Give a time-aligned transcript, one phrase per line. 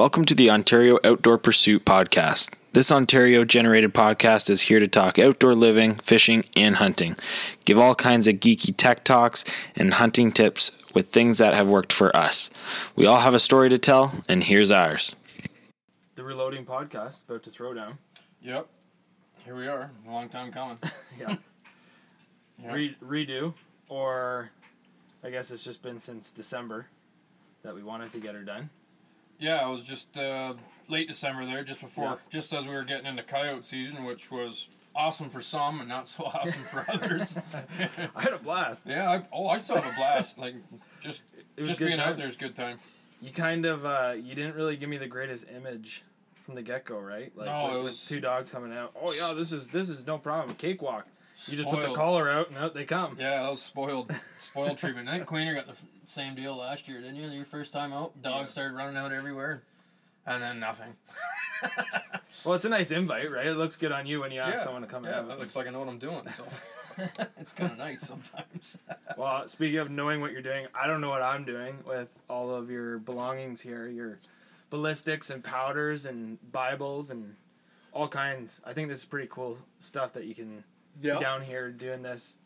[0.00, 2.56] Welcome to the Ontario Outdoor Pursuit Podcast.
[2.72, 7.16] This Ontario generated podcast is here to talk outdoor living, fishing, and hunting.
[7.66, 9.44] Give all kinds of geeky tech talks
[9.76, 12.48] and hunting tips with things that have worked for us.
[12.96, 15.16] We all have a story to tell, and here's ours.
[16.14, 17.98] The Reloading Podcast, about to throw down.
[18.40, 18.68] Yep.
[19.44, 19.90] Here we are.
[20.08, 20.78] A long time coming.
[21.20, 21.36] Yeah.
[22.62, 22.72] Yeah.
[22.72, 23.52] Re- redo,
[23.90, 24.50] or
[25.22, 26.86] I guess it's just been since December
[27.62, 28.70] that we wanted to get her done.
[29.40, 30.54] Yeah, it was just uh,
[30.88, 32.16] late December there, just before, Yeah.
[32.28, 36.08] just as we were getting into coyote season, which was awesome for some and not
[36.08, 37.36] so awesome for others.
[38.16, 38.84] I had a blast.
[38.86, 39.10] yeah.
[39.10, 40.38] I, oh, I saw the blast.
[40.38, 40.54] Like
[41.00, 41.22] just
[41.56, 42.78] It was just being out there is good time.
[43.22, 46.02] You kind of uh, you didn't really give me the greatest image
[46.44, 47.30] from the get go, right?
[47.36, 48.92] Like No, with, it was- two dogs coming out.
[49.00, 50.56] Oh yeah, this is this is no problem.
[50.56, 51.06] Cakewalk.
[51.46, 53.16] You just put the collar out and out they come.
[53.18, 55.08] Yeah, that was spoiled, spoiled treatment.
[55.08, 55.74] I think Queener got the
[56.10, 57.28] same deal last year, didn't you?
[57.28, 58.52] Your first time out, dogs Yeah.
[58.52, 59.62] started running out everywhere,
[60.26, 60.94] and then nothing.
[62.44, 63.44] Well, it's a nice invite, right?
[63.46, 65.28] It looks good on you when you ask yeah, someone to come yeah, out.
[65.28, 66.26] that looks like I know what I'm doing.
[66.30, 66.44] So
[67.38, 68.78] it's kind of nice sometimes.
[69.16, 72.54] Well, speaking of knowing what you're doing, I don't know what I'm doing with all
[72.54, 74.16] of your belongings here, your
[74.70, 77.34] ballistics and powders and Bibles and
[77.92, 78.62] all kinds.
[78.64, 80.64] I think this is pretty cool stuff that you can
[81.02, 81.14] Yeah.
[81.14, 82.38] be down here doing this,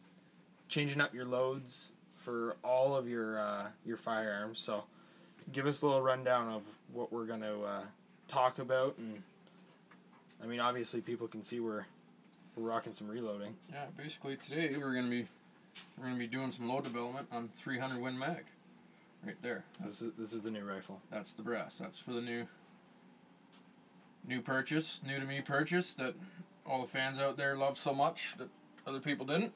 [0.68, 1.92] changing up your loads
[2.24, 4.58] for all of your uh, your firearms.
[4.58, 4.84] So,
[5.52, 7.82] give us a little rundown of what we're going to uh,
[8.28, 9.22] talk about, and
[10.42, 11.84] I mean, obviously, people can see we're
[12.56, 13.54] we're rocking some reloading.
[13.70, 15.26] Yeah, basically today we're gonna be
[15.98, 18.44] we're gonna be doing some load development on 300 Win Mag,
[19.24, 19.64] right there.
[19.84, 21.00] This is this is the new rifle.
[21.10, 21.78] That's the brass.
[21.78, 22.46] That's for the new
[24.26, 26.14] new purchase, new to me purchase that
[26.66, 28.48] all the fans out there love so much that
[28.86, 29.52] other people didn't.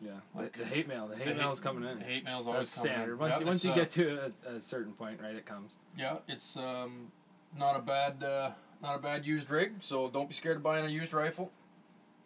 [0.00, 1.08] Yeah, Like- the, the hate mail.
[1.08, 1.98] The hate The is coming in.
[1.98, 2.96] The hate mail's always That's coming in.
[2.98, 3.18] standard.
[3.18, 5.76] Once Yeah, you, once you uh, get to a, a certain point, right, it comes.
[5.96, 7.10] yeah, it's um
[7.56, 8.50] not a bad uh,
[8.82, 9.72] not a bad used rig.
[9.80, 11.50] So don't be scared of buying a used rifle.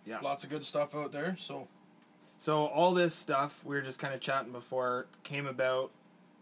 [0.05, 0.21] Yeah.
[0.21, 1.37] Lots of good stuff out there.
[1.37, 1.69] So
[2.39, 5.91] So all this stuff we were just kind of chatting before came about,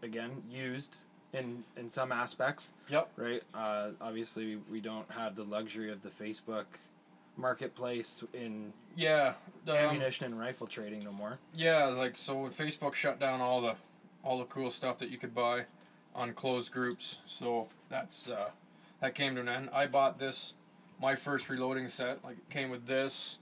[0.01, 0.97] again used
[1.33, 3.09] in in some aspects, yep.
[3.15, 3.43] right?
[3.53, 6.65] Uh, obviously, we don't have the luxury of the Facebook
[7.37, 9.33] marketplace in Yeah.
[9.67, 11.39] um, ammunition and rifle trading no more.
[11.53, 13.75] Yeah, like so when Facebook shut down all the
[14.23, 15.65] all the cool stuff that you could buy
[16.13, 17.19] on closed groups.
[17.25, 18.51] So that's uh
[18.99, 19.69] that came to an end.
[19.73, 20.53] I bought this
[21.01, 22.23] my first reloading set.
[22.23, 23.39] Like it came with this,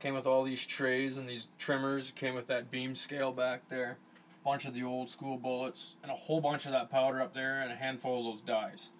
[0.00, 3.98] came with all these trays and these trimmers, came with that beam scale back there,
[4.44, 7.60] bunch of the old school bullets, and a whole bunch of that powder up there
[7.60, 8.90] and a handful of those dies.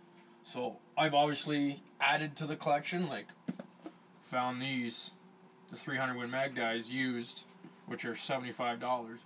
[0.45, 3.29] So I've obviously added to the collection, like
[4.23, 5.13] found these,
[5.71, 7.45] the 300 Win Mag dies used,
[7.87, 8.79] which are $75,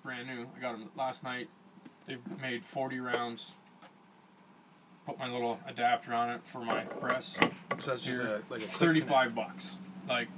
[0.03, 0.47] brand new.
[0.57, 1.49] I got them last night.
[2.07, 3.55] They've made 40 rounds.
[5.05, 7.39] Put my little adapter on it for my press.
[7.79, 9.77] So that's just a, like a 35 bucks.
[10.09, 10.29] Like,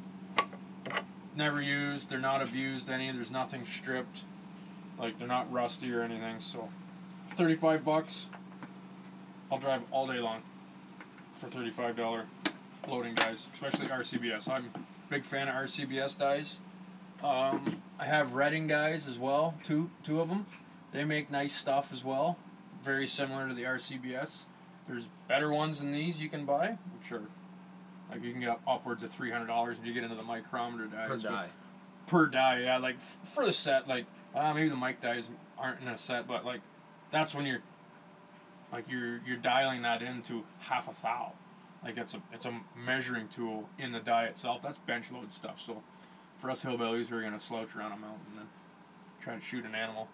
[1.37, 2.11] never used.
[2.11, 3.11] They're not abused any.
[3.11, 4.23] There's nothing stripped.
[4.99, 6.41] Like, they're not rusty or anything.
[6.41, 6.69] So,
[7.37, 8.27] 35 bucks.
[9.51, 10.43] I'll drive all day long
[11.33, 12.25] for $35.
[12.89, 14.49] Loading dies, especially RCBS.
[14.49, 14.79] I'm a
[15.11, 16.61] big fan of RCBS dies.
[17.23, 20.47] Um, I have Redding dies as well, two two of them.
[20.93, 22.39] They make nice stuff as well,
[22.83, 24.45] very similar to the RCBS.
[24.87, 27.23] There's better ones than these you can buy, which are
[28.11, 30.23] like you can get up upwards of three hundred dollars if you get into the
[30.23, 31.09] micrometer dies.
[31.09, 31.49] Per die.
[32.07, 32.79] Per die, yeah.
[32.79, 35.29] Like f- for the set, like uh, maybe the mic dies
[35.59, 36.61] aren't in a set, but like
[37.11, 37.61] that's when you're
[38.73, 41.33] like you're you're dialing that into half a thou.
[41.85, 44.63] Like it's a it's a measuring tool in the die itself.
[44.63, 45.61] That's bench load stuff.
[45.61, 45.83] So
[46.37, 48.49] for us hillbillies, we're gonna slouch around a mountain and
[49.21, 50.09] try to shoot an animal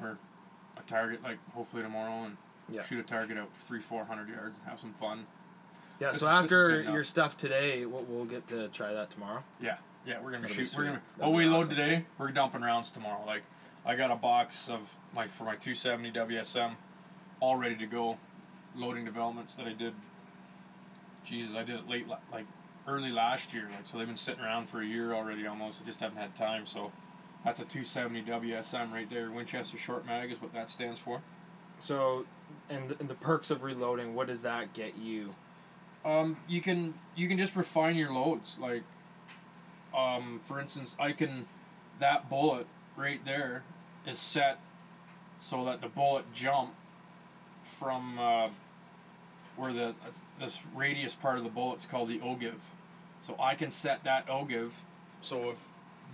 [0.00, 0.18] or
[0.78, 1.22] a target.
[1.22, 2.36] Like hopefully tomorrow and
[2.68, 2.82] Yeah.
[2.82, 5.26] shoot a target out three four hundred yards and have some fun.
[6.00, 6.08] Yeah.
[6.08, 9.44] This- so after your stuff today, we'll, we'll get to try that tomorrow.
[9.60, 10.74] Yeah, yeah, we're gonna That'll shoot.
[10.76, 11.02] We're gonna.
[11.18, 13.22] That'll What be we load today, we're dumping rounds tomorrow.
[13.26, 13.42] Like,
[13.84, 16.76] I got a box of my for my 270 WSM,
[17.40, 18.16] all ready to go,
[18.74, 19.94] loading developments that I did.
[21.24, 22.46] Jesus, I did it late, like
[22.86, 23.68] early last year.
[23.70, 25.80] Like, so they've been sitting around for a year already almost.
[25.82, 26.66] I just haven't had time.
[26.66, 26.92] So,
[27.44, 29.30] that's a 270 WSM right there.
[29.30, 31.22] Winchester Short Mag is what that stands for.
[31.80, 32.24] So,
[32.70, 35.34] and the, and the perks of reloading, what does that get you?
[36.04, 38.58] Um, you can you can just refine your loads.
[38.60, 38.82] Like,
[39.96, 41.46] um, for instance, I can
[41.98, 42.66] that bullet
[42.96, 43.64] right there
[44.06, 44.58] is set
[45.38, 46.74] so that the bullet jump
[47.64, 48.48] from uh,
[49.56, 49.94] where the
[50.40, 52.60] this radius part of the bullet's called the ogive.
[53.20, 54.72] So I can set that ogive.
[55.20, 55.64] So if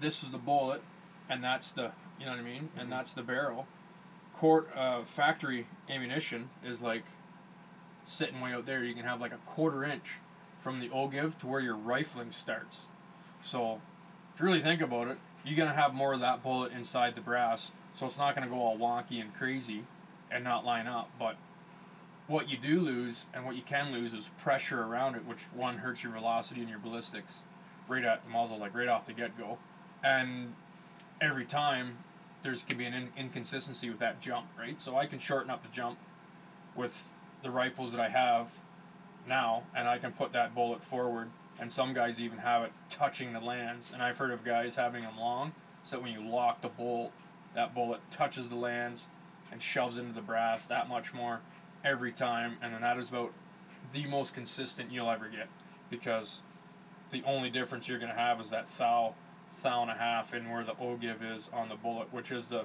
[0.00, 0.82] this is the bullet,
[1.28, 2.82] and that's the you know what I mean, Mhm.
[2.82, 3.66] and that's the barrel.
[4.32, 7.04] Court uh, factory ammunition is like
[8.02, 10.18] sitting way out there, you can have like a quarter inch
[10.58, 12.86] from the ogive to where your rifling starts.
[13.40, 13.80] So,
[14.34, 17.20] if you really think about it, you're gonna have more of that bullet inside the
[17.20, 19.84] brass, so it's not gonna go all wonky and crazy
[20.30, 21.10] and not line up.
[21.18, 21.36] But
[22.28, 25.78] what you do lose and what you can lose is pressure around it, which one
[25.78, 27.40] hurts your velocity and your ballistics
[27.88, 29.58] right at the muzzle, like right off the get go.
[30.04, 30.54] And
[31.20, 31.98] every time
[32.42, 34.80] there's can be an in- inconsistency with that jump, right?
[34.80, 35.98] So I can shorten up the jump
[36.76, 37.08] with
[37.42, 38.58] the rifles that I have
[39.26, 41.30] now, and I can put that bullet forward.
[41.60, 45.02] And some guys even have it touching the lands, and I've heard of guys having
[45.02, 45.52] them long,
[45.82, 47.10] so that when you lock the bolt,
[47.54, 49.08] that bullet touches the lands
[49.50, 51.40] and shoves into the brass that much more
[51.84, 53.32] every time, and then that is about
[53.92, 55.48] the most consistent you'll ever get,
[55.90, 56.42] because
[57.10, 59.14] the only difference you're gonna have is that thou,
[59.62, 62.64] thou and a half in where the ogive is on the bullet, which is the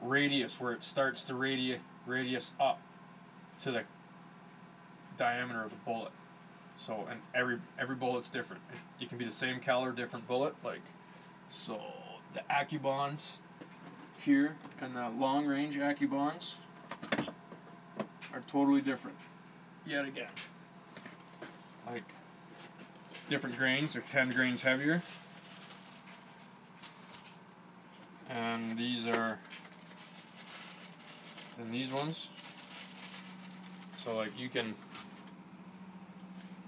[0.00, 2.80] radius where it starts to radi- radius up
[3.58, 3.82] to the
[5.16, 6.12] diameter of the bullet.
[6.76, 8.62] So and every every bullet's different.
[9.00, 10.54] It, can be the same caliber, different bullet.
[10.64, 10.82] Like
[11.48, 11.80] so,
[12.32, 13.38] the Accubonds
[14.18, 16.54] here and the long range Accubonds
[18.38, 19.16] are totally different.
[19.84, 20.30] Yet again,
[21.86, 22.04] like
[23.28, 23.94] different grains.
[23.94, 25.02] They're ten grains heavier,
[28.28, 29.38] and these are
[31.56, 32.28] than these ones.
[33.96, 34.74] So like you can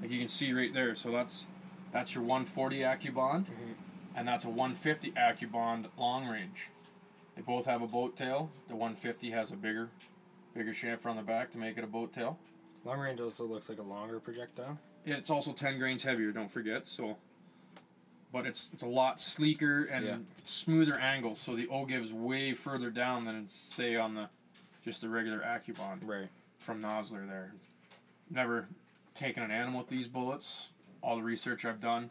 [0.01, 0.95] like you can see right there.
[0.95, 1.47] So that's
[1.93, 3.73] that's your 140 Accubond, mm-hmm.
[4.17, 6.69] and that's a 150 Accubond long range.
[7.37, 8.51] They both have a boat tail.
[8.69, 9.91] The 150 has a bigger
[10.55, 12.39] bigger shaft on the back to make it a boat tail.
[12.85, 14.79] Long range also looks like a longer projectile.
[15.05, 16.87] Yeah, It's also 10 grains heavier, don't forget.
[16.87, 17.17] So
[18.33, 20.17] but it's it's a lot sleeker and Yeah.
[20.45, 24.29] smoother angle, so the ogive's way further down than it's say on the
[24.85, 26.05] just the regular Accubond.
[26.05, 26.29] Right.
[26.59, 27.53] from Nosler there.
[28.31, 28.69] Never
[29.15, 30.73] taken an animal with these bullets.
[31.03, 32.11] All the research I've done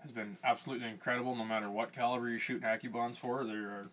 [0.00, 1.36] has been absolutely incredible.
[1.36, 3.88] No matter what caliber you're shooting Accubonds for, they are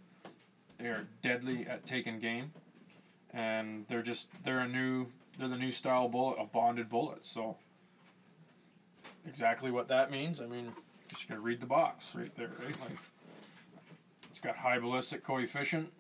[0.78, 2.54] they are deadly at taking game,
[3.36, 7.26] and they're just they're a new they're the new style bullet, a bonded bullet.
[7.26, 7.58] So
[9.28, 10.42] exactly what that means.
[10.42, 10.72] I mean,
[11.10, 12.80] just gotta read the box right there, right?
[12.82, 12.98] Like
[14.32, 15.92] it's got high ballistic coefficient,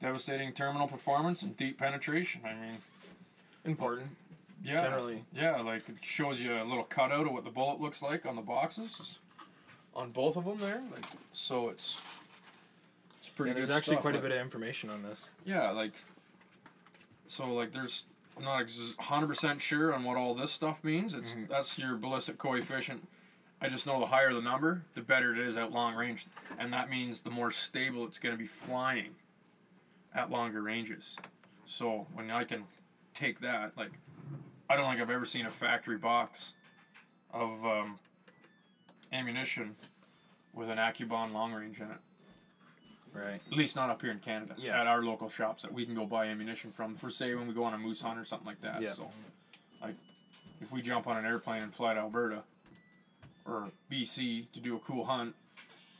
[0.00, 2.42] devastating terminal performance, and deep penetration.
[2.44, 2.78] I mean.
[3.64, 4.08] Important.
[4.62, 4.82] Yeah.
[4.82, 5.24] Generally.
[5.32, 8.36] Yeah, like it shows you a little cutout of what the bullet looks like on
[8.36, 9.18] the boxes.
[9.94, 12.00] On both of them there, like so it's
[13.18, 15.30] it's pretty Yeah, there's actually stuff, quite a bit of information on this.
[15.44, 15.92] Yeah, like
[17.30, 18.04] so like there's
[18.36, 18.68] I'm not
[18.98, 21.14] hundred percent sure on what all this stuff means.
[21.14, 21.44] It's Mm-hmm.
[21.48, 23.06] that's your ballistic coefficient.
[23.62, 26.26] I just know the higher the number, the better it is at long range,
[26.58, 29.10] and that means the more stable it's going to be flying
[30.14, 31.16] at longer ranges.
[31.66, 32.64] So when I can
[33.14, 33.92] take that, like
[34.68, 36.54] I don't think I've ever seen a factory box
[37.32, 37.98] of um,
[39.12, 39.76] ammunition
[40.54, 41.98] with an Accubond long range in it.
[43.12, 43.40] Right.
[43.50, 44.54] At least not up here in Canada.
[44.56, 44.80] Yeah.
[44.80, 47.54] At our local shops that we can go buy ammunition from for say when we
[47.54, 48.80] go on a moose hunt or something like that.
[48.80, 48.92] Yeah.
[48.92, 49.10] So
[49.82, 49.94] like
[50.60, 52.42] if we jump on an airplane and fly to Alberta
[53.44, 55.34] or BC to do a cool hunt,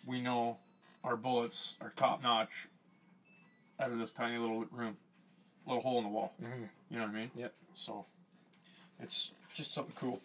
[0.06, 0.58] we know
[1.02, 2.68] our bullets are top notch
[3.78, 4.96] out of this tiny little room.
[5.66, 6.32] Little hole in the wall.
[6.42, 6.64] Mm-hmm.
[6.90, 7.30] You know what I mean?
[7.36, 7.52] Yep.
[7.74, 8.04] So
[9.00, 10.20] it's just something cool.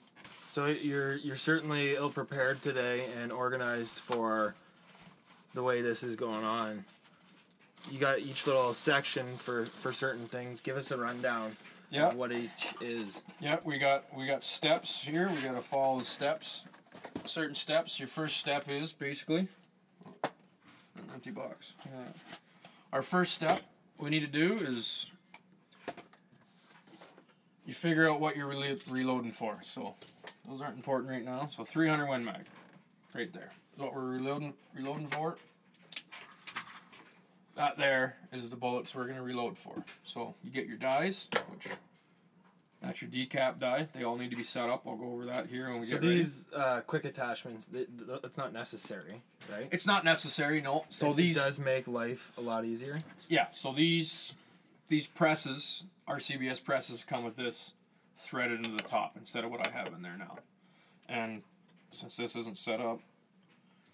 [0.49, 4.55] So you're you're certainly ill prepared today and organized for
[5.55, 6.85] the way this is going on.
[7.89, 10.61] You got each little section for for certain things.
[10.61, 11.55] Give us a rundown
[11.89, 12.07] Yeah.
[12.09, 13.23] of what each is.
[13.39, 15.29] Yeah, we got we got steps here.
[15.29, 16.65] We got to follow the steps.
[17.25, 17.97] Certain steps.
[17.99, 19.47] Your first step is basically
[20.23, 21.73] an empty box.
[21.85, 22.11] Yeah.
[22.91, 23.61] Our first step
[23.97, 25.11] we need to do is
[27.65, 29.57] you figure out what you're really reloading for.
[29.63, 29.95] So
[30.47, 31.47] those aren't important right now.
[31.47, 32.45] So 300 Win Mag,
[33.13, 33.51] right there.
[33.75, 35.37] Is what we're reloading reloading for.
[37.55, 39.83] That there is the bullets we're gonna reload for.
[40.03, 41.67] So you get your dies, which
[42.81, 43.87] that's your decap die.
[43.93, 44.83] They all need to be set up.
[44.85, 48.19] I'll go over that here when we So get these uh, quick attachments, th- th-
[48.23, 49.67] it's not necessary, right?
[49.71, 50.85] It's not necessary, no.
[50.89, 52.99] So It these, does make life a lot easier.
[53.29, 53.47] yeah.
[53.53, 54.33] So these,
[54.89, 57.71] these presses, RCBS presses come with this
[58.17, 60.37] threaded into the top instead of what I have in there now.
[61.09, 61.41] And
[61.91, 62.99] since this isn't set up,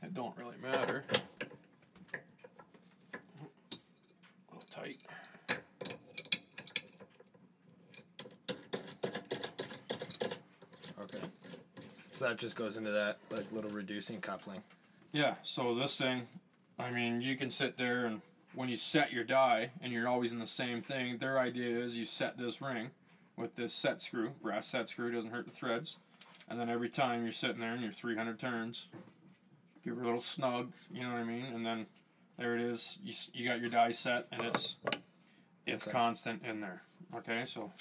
[0.04, 1.04] it don't really matter.
[3.14, 3.18] A
[4.54, 4.98] little tight.
[11.02, 11.22] Okay.
[12.12, 14.62] So that just goes into that like little reducing coupling.
[15.14, 16.28] Yeah, so this thing,
[16.80, 18.22] I mean, you can sit there and
[18.54, 21.98] when you set your die and you're always in the same thing, their idea is
[21.98, 22.90] you set this ring
[23.38, 25.98] with this set screw, brass set screw doesn't hurt the threads,
[26.50, 28.88] and then every time you're sitting there and you're 300 turns,
[29.84, 31.86] give her a little snug, you know what I mean, and then
[32.38, 32.98] there it is.
[33.04, 34.78] You, you got your die set and it's
[35.66, 35.92] it's Okay.
[35.92, 36.82] constant in there.
[37.16, 37.72] Okay, so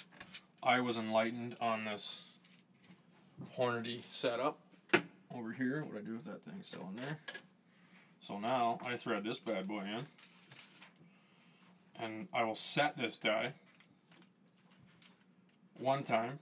[0.62, 2.24] I was enlightened on this
[3.56, 4.58] Hornady setup
[5.34, 5.84] over here.
[5.84, 7.18] What I do with that thing still in there.
[8.20, 10.06] So now I thread this bad boy in,
[11.98, 13.54] and I will set this die
[15.78, 16.38] one time,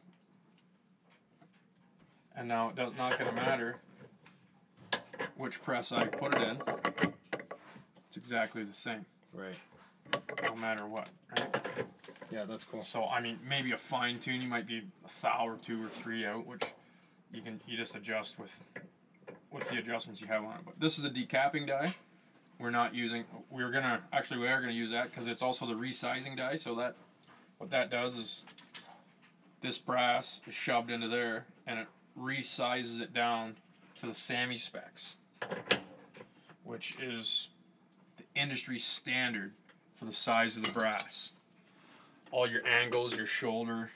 [2.35, 3.77] and now it does not going to matter
[5.39, 6.59] which press I put it in.
[8.09, 9.55] It's exactly the same, Right.
[10.43, 11.09] no matter what.
[11.37, 11.87] Right?
[12.31, 12.83] Yeah, that's cool.
[12.83, 14.43] So I mean, maybe a fine tune.
[14.43, 14.83] You might be a
[15.23, 16.65] thou or two or three out, which
[17.33, 18.63] you can you just adjust with
[19.51, 20.61] with the adjustments you have on it.
[20.67, 21.95] But this is a decapping die.
[22.59, 23.25] We're not using.
[23.51, 26.57] We're gonna actually we are gonna use that because it's also the resizing die.
[26.57, 26.97] So that
[27.59, 28.45] what that does is
[29.61, 31.87] this brass is shoved into there and it
[32.19, 33.57] resizes it down
[33.97, 35.17] to the SAAMI specs,
[36.65, 37.49] which is
[38.17, 39.53] the industry standard
[39.97, 41.33] for the size of the brass
[42.31, 43.91] all your angles, your shoulder,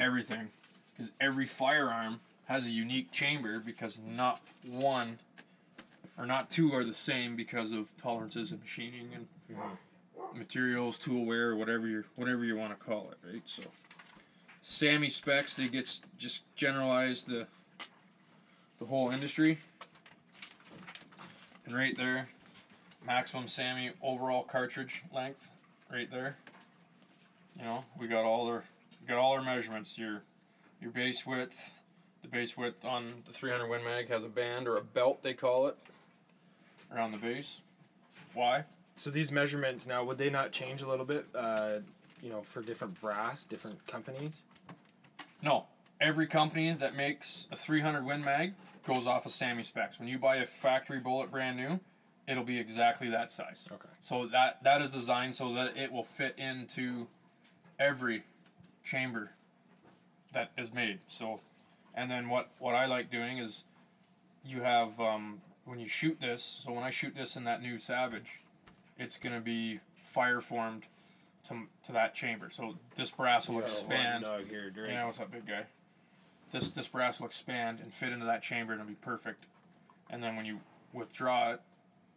[0.00, 0.48] everything.
[0.92, 5.18] Because every firearm has a unique chamber because not one
[6.18, 10.38] or not two are the same because of tolerances and machining and mm-hmm.
[10.38, 13.42] materials, tool wear, whatever you whatever you want to call it, right?
[13.46, 13.62] So
[14.62, 17.46] SAAMI specs they get just generalize the
[18.78, 19.58] the whole industry.
[21.72, 22.28] Right there,
[23.06, 25.50] maximum SAAMI overall cartridge length,
[25.90, 26.36] right there.
[27.56, 28.64] You know, we got all our
[29.06, 29.96] got all our measurements.
[29.96, 30.22] Your
[30.80, 31.70] your base width,
[32.22, 35.32] the base width on the 300 Win Mag has a band or a belt they
[35.32, 35.76] call it
[36.92, 37.60] around the base.
[38.34, 38.64] Why?
[38.96, 41.26] So these measurements now would they not change a little bit?
[41.34, 41.78] Uh,
[42.20, 44.42] you know, for different brass, different companies.
[45.42, 45.66] No,
[46.00, 49.98] every company that makes a 300 Win Mag goes off of SAAMI specs.
[49.98, 51.80] When you buy a factory bullet brand new,
[52.26, 53.68] it'll be exactly that size.
[53.70, 53.88] Okay.
[53.98, 57.06] So that that is designed so that it will fit into
[57.78, 58.24] every
[58.84, 59.32] chamber
[60.32, 61.00] that is made.
[61.08, 61.40] So,
[61.94, 63.64] and then what what I like doing is
[64.44, 66.42] you have um, when you shoot this.
[66.64, 68.42] So when I shoot this in that new Savage,
[68.98, 70.84] it's gonna be fire formed
[71.48, 72.50] to to that chamber.
[72.50, 74.24] So this brass will expand.
[74.24, 74.90] dog here, Drake.
[74.92, 75.64] Yeah, what's up, big guy?
[76.50, 79.46] This this brass will expand and fit into that chamber and it'll be perfect.
[80.10, 80.60] And then when you
[80.92, 81.60] withdraw it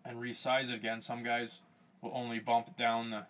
[0.06, 1.62] and resize it again, some guys
[2.02, 3.26] will only bump down the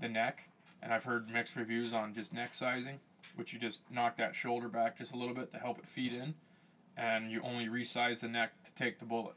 [0.00, 0.48] the neck.
[0.82, 3.00] And I've heard mixed reviews on just neck sizing,
[3.36, 6.14] which you just knock that shoulder back just a little bit to help it feed
[6.14, 6.34] in,
[6.96, 9.34] and you only resize the neck to take the bullet.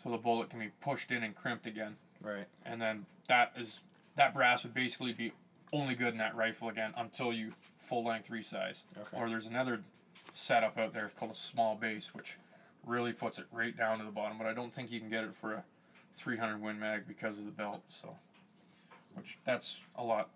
[0.00, 2.46] So the bullet can be pushed in and crimped again Right.
[2.64, 3.80] and then that is
[4.16, 5.32] that brass would basically be
[5.72, 8.84] only good in that rifle again until you full length resize.
[8.96, 9.16] Okay.
[9.16, 9.80] Or there's another
[10.34, 12.38] setup out there called a small base, which
[12.84, 14.36] really puts it right down to the bottom.
[14.36, 15.64] But I don't think you can get it for a
[16.14, 17.82] 300 Win Mag because of the belt.
[17.88, 18.14] So,
[19.14, 20.30] which that's a lot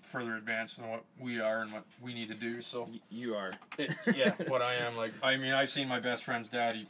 [0.00, 2.60] further advanced than what we are and what we need to do.
[2.60, 3.52] So you are.
[3.78, 5.12] it, yeah, what I am like.
[5.22, 6.86] I mean, I've seen my best friend's daddy,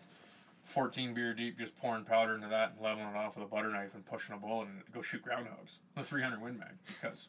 [0.64, 3.70] fourteen beer deep, just pouring powder into that and leveling it off with a butter
[3.70, 7.28] knife and pushing a bullet and go shoot groundhogs with three hundred Win Mag because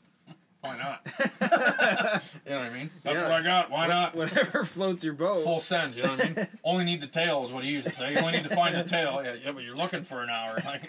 [0.65, 1.01] why not?
[2.45, 2.89] You know what I mean?
[3.03, 3.23] That's Yeah.
[3.23, 3.69] what I got.
[3.71, 4.15] Why not?
[4.15, 5.43] Whatever floats your boat.
[5.43, 5.95] Full send.
[5.95, 6.47] You know what I mean?
[6.63, 8.13] only need the tail is what he used to say.
[8.13, 9.21] You only need to find the tail.
[9.23, 10.57] Yeah, yeah, but you're looking for an hour.
[10.65, 10.81] Like,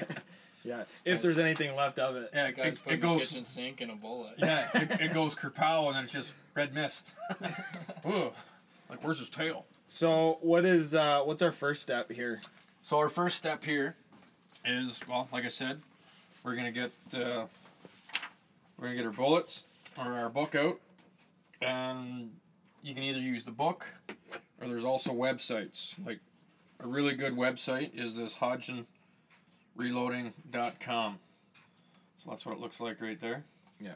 [0.65, 0.85] Yeah.
[1.05, 2.31] If there's anything left of it.
[2.35, 3.27] yeah, The guy's it, putting it the goes.
[3.29, 4.35] kitchen sink in a bullet.
[4.39, 7.15] Yeah, it, it goes kerpow and then it's just red mist.
[8.07, 8.31] Ooh,
[8.91, 9.65] like where's his tail?
[9.89, 12.41] So what is uh what's our first step here?
[12.83, 13.95] So our first step here
[14.65, 15.81] is well, like I said,
[16.43, 17.47] we're gonna get uh,
[18.77, 19.65] we're gonna get our bullets
[19.97, 20.81] or our book out,
[21.61, 22.31] and
[22.83, 23.87] you can either use the book
[24.61, 25.95] or there's also websites.
[26.05, 26.21] Like
[26.81, 31.19] a really good website is this HodgdonReloading.com.
[32.19, 33.45] So that's what it looks like right there.
[33.81, 33.95] Yeah.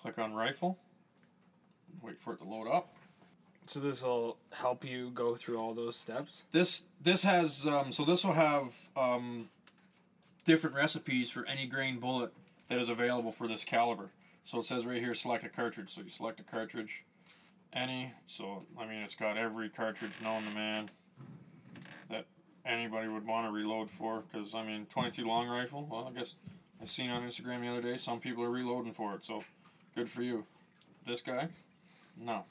[0.00, 0.78] Click on rifle.
[2.02, 2.92] Wait for it to load up.
[3.66, 6.44] So this will help you go through all those steps.
[6.52, 9.48] This this has um, so this will have um,
[10.44, 12.32] different recipes for any grain bullet
[12.68, 14.10] that is available for this caliber.
[14.42, 15.90] So it says right here, select a cartridge.
[15.90, 17.04] So you select a cartridge,
[17.72, 18.12] any.
[18.26, 20.88] So I mean, it's got every cartridge known to man
[22.10, 22.26] that
[22.64, 24.22] anybody would want to reload for.
[24.30, 25.86] Because I mean, 22 long rifle.
[25.90, 26.36] Well, I guess
[26.80, 29.24] I seen on Instagram the other day some people are reloading for it.
[29.24, 29.42] So
[29.94, 30.44] good for you.
[31.06, 31.48] This guy,
[32.20, 32.44] no,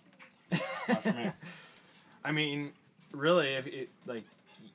[0.87, 1.31] not for me.
[2.23, 2.71] I mean,
[3.11, 4.23] really, if it like,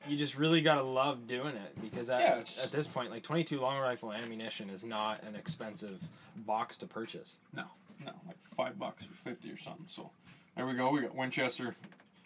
[0.07, 3.23] you just really gotta love doing it because at, Yeah, just- at this point, like
[3.23, 6.01] twenty two long rifle ammunition is not an expensive
[6.35, 7.37] box to purchase.
[7.53, 7.63] No,
[8.05, 9.85] no, like five bucks or fifty or something.
[9.87, 10.11] So
[10.55, 10.91] there we go.
[10.91, 11.75] We got Winchester,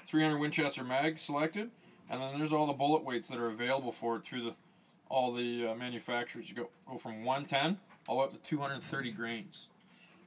[0.08, 1.70] 300 Winchester mag selected,
[2.10, 4.54] and then there's all the bullet weights that are available for it through the
[5.10, 6.50] all the uh, manufacturers.
[6.50, 9.70] You go go from 110 all the way up to 230 grains.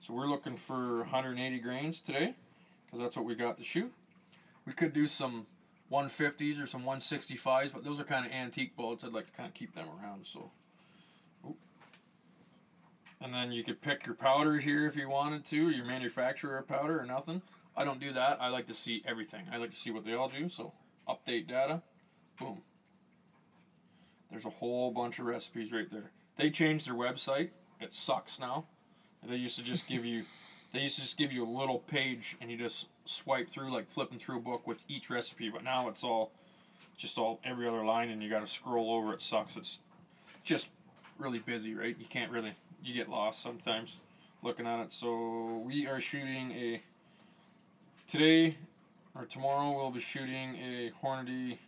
[0.01, 2.35] So we're looking for 180 grains today,
[2.87, 3.93] because that's what we got to shoot.
[4.65, 5.47] We could do some
[5.91, 9.05] 150s or some 165s, but those are kind of antique bullets.
[9.05, 10.27] I'd like to kind of keep them around.
[10.27, 10.51] So,
[13.21, 17.01] and then you could pick your powder here if you wanted to, your manufacturer powder
[17.01, 17.43] or nothing.
[17.77, 18.39] I don't do that.
[18.41, 19.47] I like to see everything.
[19.53, 20.49] I like to see what they all do.
[20.49, 20.73] So,
[21.09, 21.83] update data,
[22.39, 22.59] boom.
[24.31, 26.11] There's a whole bunch of recipes right there.
[26.37, 27.51] They changed their website.
[27.81, 28.67] It sucks now.
[29.27, 30.25] They used to just give you,
[30.73, 33.89] they used to just give you a little page and you just swipe through like
[33.89, 35.49] flipping through a book with each recipe.
[35.49, 36.31] But now it's all,
[36.97, 39.13] just all every other line and you got to scroll over.
[39.13, 39.57] It sucks.
[39.57, 39.79] It's
[40.45, 40.71] just
[41.19, 41.97] really busy, right?
[41.99, 43.99] You can't really, you get lost sometimes
[44.43, 44.93] looking at it.
[44.93, 46.83] So we are shooting a,
[48.07, 48.57] today
[49.15, 51.59] or tomorrow we'll be shooting a Hornady.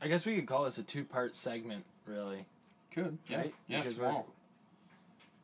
[0.00, 2.46] I guess we could call this a two-part segment, really.
[2.90, 3.54] Could yeah Right?
[3.68, 4.24] yeah Because tomorrow.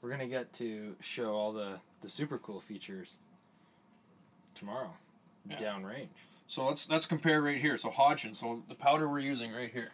[0.00, 3.18] We're gonna get to show all the the super cool features
[4.54, 4.92] tomorrow,
[5.48, 5.56] Yeah.
[5.58, 6.08] downrange.
[6.46, 7.76] So let's let's compare right here.
[7.76, 9.92] So Hodgdon, so the powder we're using right here.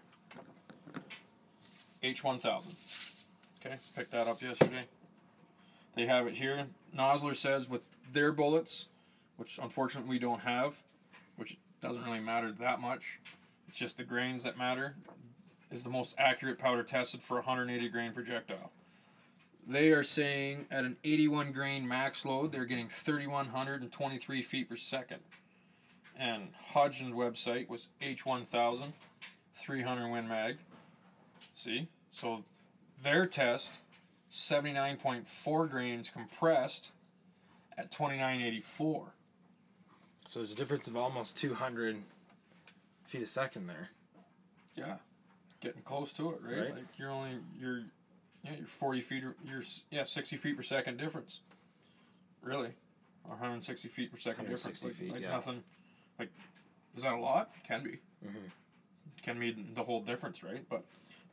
[2.02, 2.74] H one thousand.
[3.64, 4.84] Okay, picked that up yesterday.
[5.94, 6.66] They have it here.
[6.94, 8.88] Nosler says with their bullets,
[9.36, 10.82] which unfortunately we don't have,
[11.36, 13.20] which doesn't really matter that much.
[13.68, 14.94] It's just the grains that matter.
[15.70, 18.70] Is the most accurate powder tested for a 180 grain projectile.
[19.66, 25.20] They are saying at an 81 grain max load, they're getting 3,123 feet per second
[26.18, 28.92] and Hodgdon's website was H1000
[29.54, 30.56] 300 Win Mag.
[31.54, 31.88] See?
[32.10, 32.44] So
[33.02, 33.80] their test
[34.32, 36.92] 79.4 grains compressed
[37.76, 39.12] at 2984.
[40.26, 41.96] So there's a difference of almost 200
[43.04, 43.90] feet a second there.
[44.74, 44.96] Yeah.
[45.60, 46.58] Getting close to it, right?
[46.58, 46.74] Right.
[46.74, 47.82] Like you're only you're
[48.46, 51.40] yeah, you're 40 feet or you're yeah, 60 feet per second difference.
[52.42, 52.70] Really?
[53.24, 54.64] 160 feet per second difference.
[54.64, 55.30] 160 Like, feet, like yeah.
[55.30, 55.62] nothing
[56.18, 56.30] like
[56.96, 57.50] is that a lot?
[57.66, 57.98] Can be.
[58.24, 58.50] Mhm.
[59.22, 60.66] Can mean the whole difference, right?
[60.68, 60.84] But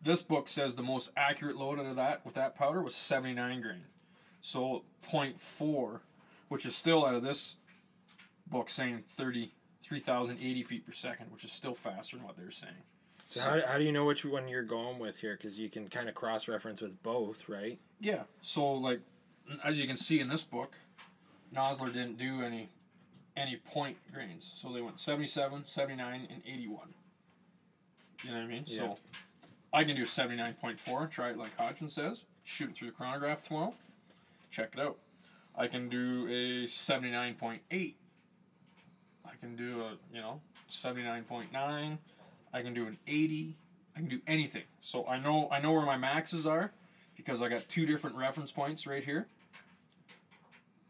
[0.02, 3.62] this book says the most accurate load out of that with that powder was 79
[3.62, 3.84] grain.
[4.41, 6.02] So 0.4,
[6.49, 7.56] which is still out of this
[8.47, 12.73] book saying 30 3,080 feet per second, which is still faster than what they're saying.
[13.34, 15.36] So how, how do you know which one you're going with here?
[15.36, 17.80] Because you can kind of cross reference with both, right?
[18.00, 18.24] Yeah.
[18.39, 19.00] So like,
[19.63, 20.78] as you can see in this book,
[21.56, 22.69] Nosler didn't do any
[23.36, 24.52] any point grains.
[24.56, 26.88] So they went 77, 79, and 81.
[28.24, 28.63] You know what I mean?
[28.67, 28.78] Yeah.
[28.78, 28.98] So
[29.74, 33.74] I can do 79.4, try it like Hodgdon says, shoot it through the chronograph tomorrow,
[34.52, 34.98] check it out.
[35.56, 37.60] I can do a 79.8.
[37.72, 41.98] I can do a, you know, 79.9.
[42.54, 43.58] I can do an 80.
[43.96, 44.63] I can do anything.
[44.82, 46.72] So I know I know where my maxes are
[47.16, 49.28] because I got two different reference points right here.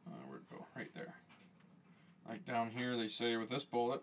[0.08, 0.66] Uh, where'd it go?
[0.76, 1.16] Right there.
[2.28, 4.02] Like down here, they say with this bullet,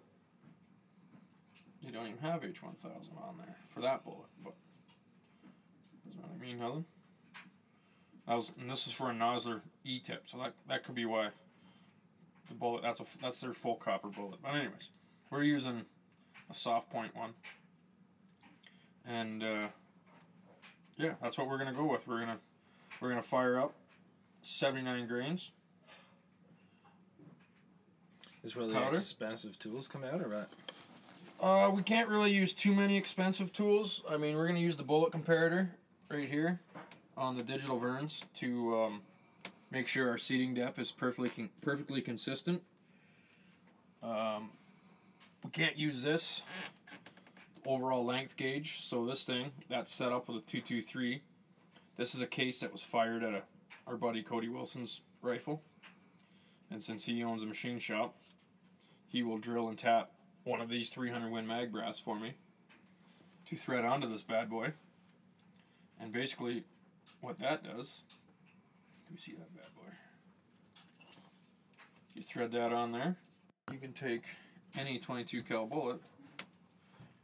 [1.82, 4.54] you don't even have H1000 on there for that bullet, but
[6.06, 6.84] doesn't really mean nothing.
[8.26, 11.06] That was, and this is for a Nosler E tip, so that that could be
[11.06, 11.30] why
[12.48, 14.40] the bullet that's a that's their full copper bullet.
[14.42, 14.90] But anyways,
[15.30, 15.84] we're using
[16.50, 17.30] a soft point one,
[19.06, 19.68] and uh,
[20.96, 22.06] yeah, that's what we're gonna go with.
[22.06, 22.38] We're gonna
[23.00, 23.74] we're gonna fire up
[24.42, 25.52] seventy nine grains.
[28.42, 28.90] Is where the Powder?
[28.90, 30.48] expensive tools come out, or what?
[31.40, 34.02] Uh, we can't really use too many expensive tools.
[34.08, 35.68] I mean, we're gonna use the bullet comparator
[36.10, 36.60] right here
[37.16, 39.02] on the digital Verns to um,
[39.70, 42.62] make sure our seating depth is perfectly con- perfectly consistent.
[44.02, 44.50] Um,
[45.44, 46.42] we can't use this
[47.66, 48.82] overall length gauge.
[48.82, 51.22] So this thing that's set up with a two two three.
[51.96, 53.42] This is a case that was fired at a,
[53.86, 55.62] our buddy Cody Wilson's rifle,
[56.70, 58.16] and since he owns a machine shop,
[59.08, 60.12] he will drill and tap
[60.44, 62.34] one of these 300 Win mag brass for me
[63.46, 64.72] to thread onto this bad boy.
[66.00, 66.64] And basically,
[67.20, 68.00] what that does,
[69.04, 69.92] let me see that bad boy.
[72.14, 73.16] You thread that on there.
[73.70, 74.24] You can take
[74.76, 76.00] any 22 cal bullet,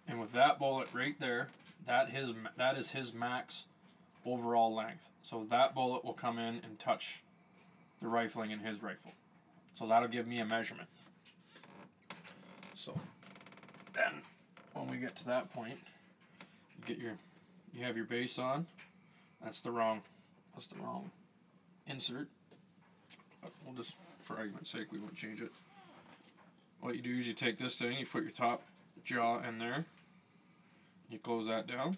[0.08, 1.48] and with that bullet right there,
[1.86, 3.64] that his that is his max
[4.24, 5.10] overall length.
[5.22, 7.22] So that bullet will come in and touch
[8.00, 9.12] the rifling in his rifle.
[9.74, 10.88] So that'll give me a measurement.
[12.74, 12.98] So
[13.94, 14.22] then
[14.74, 15.78] when we get to that point,
[16.76, 17.14] you get your
[17.72, 18.66] you have your base on.
[19.42, 20.02] That's the wrong
[20.54, 21.10] that's the wrong
[21.86, 22.28] insert.
[23.64, 25.52] We'll just for argument's sake, we won't change it.
[26.86, 28.62] What you do is you take this thing, you put your top
[29.02, 29.84] jaw in there,
[31.10, 31.96] you close that down,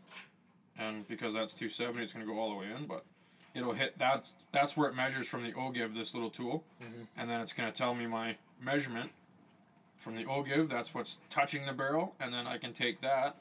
[0.79, 3.05] and because that's 270, it's going to go all the way in, but
[3.55, 6.65] it'll hit that's that's where it measures from the ogive this little tool.
[6.83, 7.03] Mm-hmm.
[7.19, 9.11] And then it's going to tell me my measurement
[9.99, 13.37] from the ogive that's what's touching the barrel and then i can take that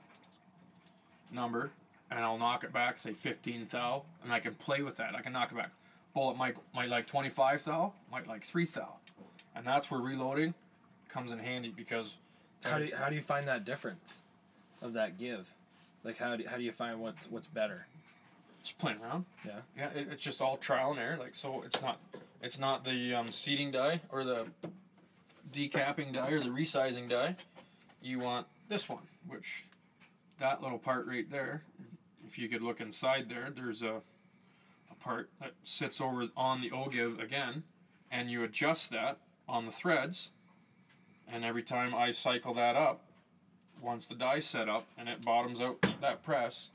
[1.31, 1.71] number
[2.11, 5.15] and i'll knock it back say 15 thou and i can play with that.
[5.15, 5.71] I can knock it back.
[6.13, 8.95] Bullet might might like 25 thou might like 3 thou.
[9.55, 10.53] And that's where reloading
[11.17, 12.17] comes in handy because
[12.61, 14.21] How do you, how do you find that difference
[14.81, 15.51] of that give?
[16.03, 17.87] Like how do, how do you find what's what's better?
[18.63, 19.59] just playing around Yeah.
[19.77, 21.17] Yeah, it, it's just all trial and error.
[21.17, 21.99] Like so, it's not
[22.41, 24.45] it's not the um, seating die or the
[25.51, 27.35] decapping die or the resizing die.
[28.01, 29.65] You want this one, which
[30.39, 31.63] that little part right there.
[32.27, 34.01] If you could look inside there, there's a
[34.91, 37.63] a part that sits over on the ogive again,
[38.11, 40.31] and you adjust that on the threads.
[41.31, 43.01] And every time I cycle that up,
[43.81, 46.69] once the die's set up and it bottoms out that press,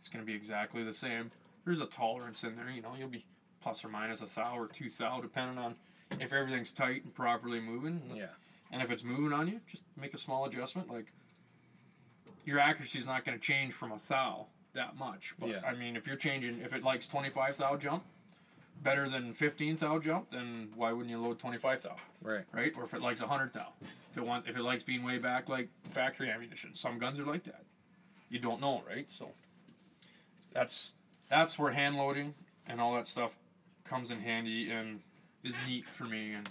[0.00, 1.30] it's going to be exactly the same.
[1.64, 3.24] There's a tolerance in there, you know, you'll be
[3.62, 5.74] plus or minus a thou or two thou, depending on
[6.20, 8.02] if everything's tight and properly moving.
[8.14, 8.26] Yeah.
[8.70, 10.90] And if it's moving on you, just make a small adjustment.
[10.90, 11.12] Like
[12.44, 15.34] your accuracy is not going to change from a thou that much.
[15.38, 15.60] But Yeah.
[15.66, 18.04] I mean, if you're changing, if it likes 25 thou jump
[18.82, 21.96] better than 15 thou jump, then why wouldn't you load 25 thou?
[22.22, 22.44] Right.
[22.52, 22.72] right?
[22.76, 23.68] Or if it likes hundred thou,
[24.10, 27.24] if it want, if it likes being way back like factory ammunition, some guns are
[27.24, 27.64] like that.
[28.28, 29.10] You don't know, right?
[29.10, 29.30] So
[30.52, 30.92] that's
[31.30, 32.34] that's where hand loading
[32.66, 33.36] and all that stuff
[33.84, 35.00] comes in handy and
[35.42, 36.48] is neat for me, and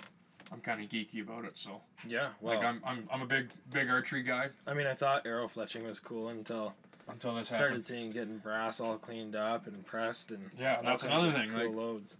[0.52, 1.58] I'm kind of geeky about it.
[1.58, 2.30] So Yeah.
[2.42, 5.48] Well, like I'm, I'm I'm a big big archery guy I mean, I thought arrow
[5.48, 6.74] fletching was cool until
[7.10, 7.56] until this happened.
[7.56, 7.84] started happened.
[7.86, 11.76] seeing getting brass all cleaned up and pressed and Yeah, that's another thing, Cool like-
[11.76, 12.18] loads.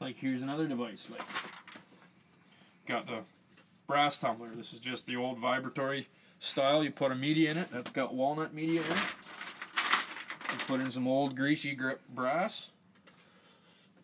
[0.00, 1.08] Like here's another device.
[1.10, 1.22] Like
[2.86, 3.20] got the
[3.86, 4.50] brass tumbler.
[4.54, 6.84] This is just the old vibratory style.
[6.84, 7.68] You put a media in it.
[7.72, 8.98] That's got walnut media in it.
[10.52, 12.70] You put in some old greasy grip brass.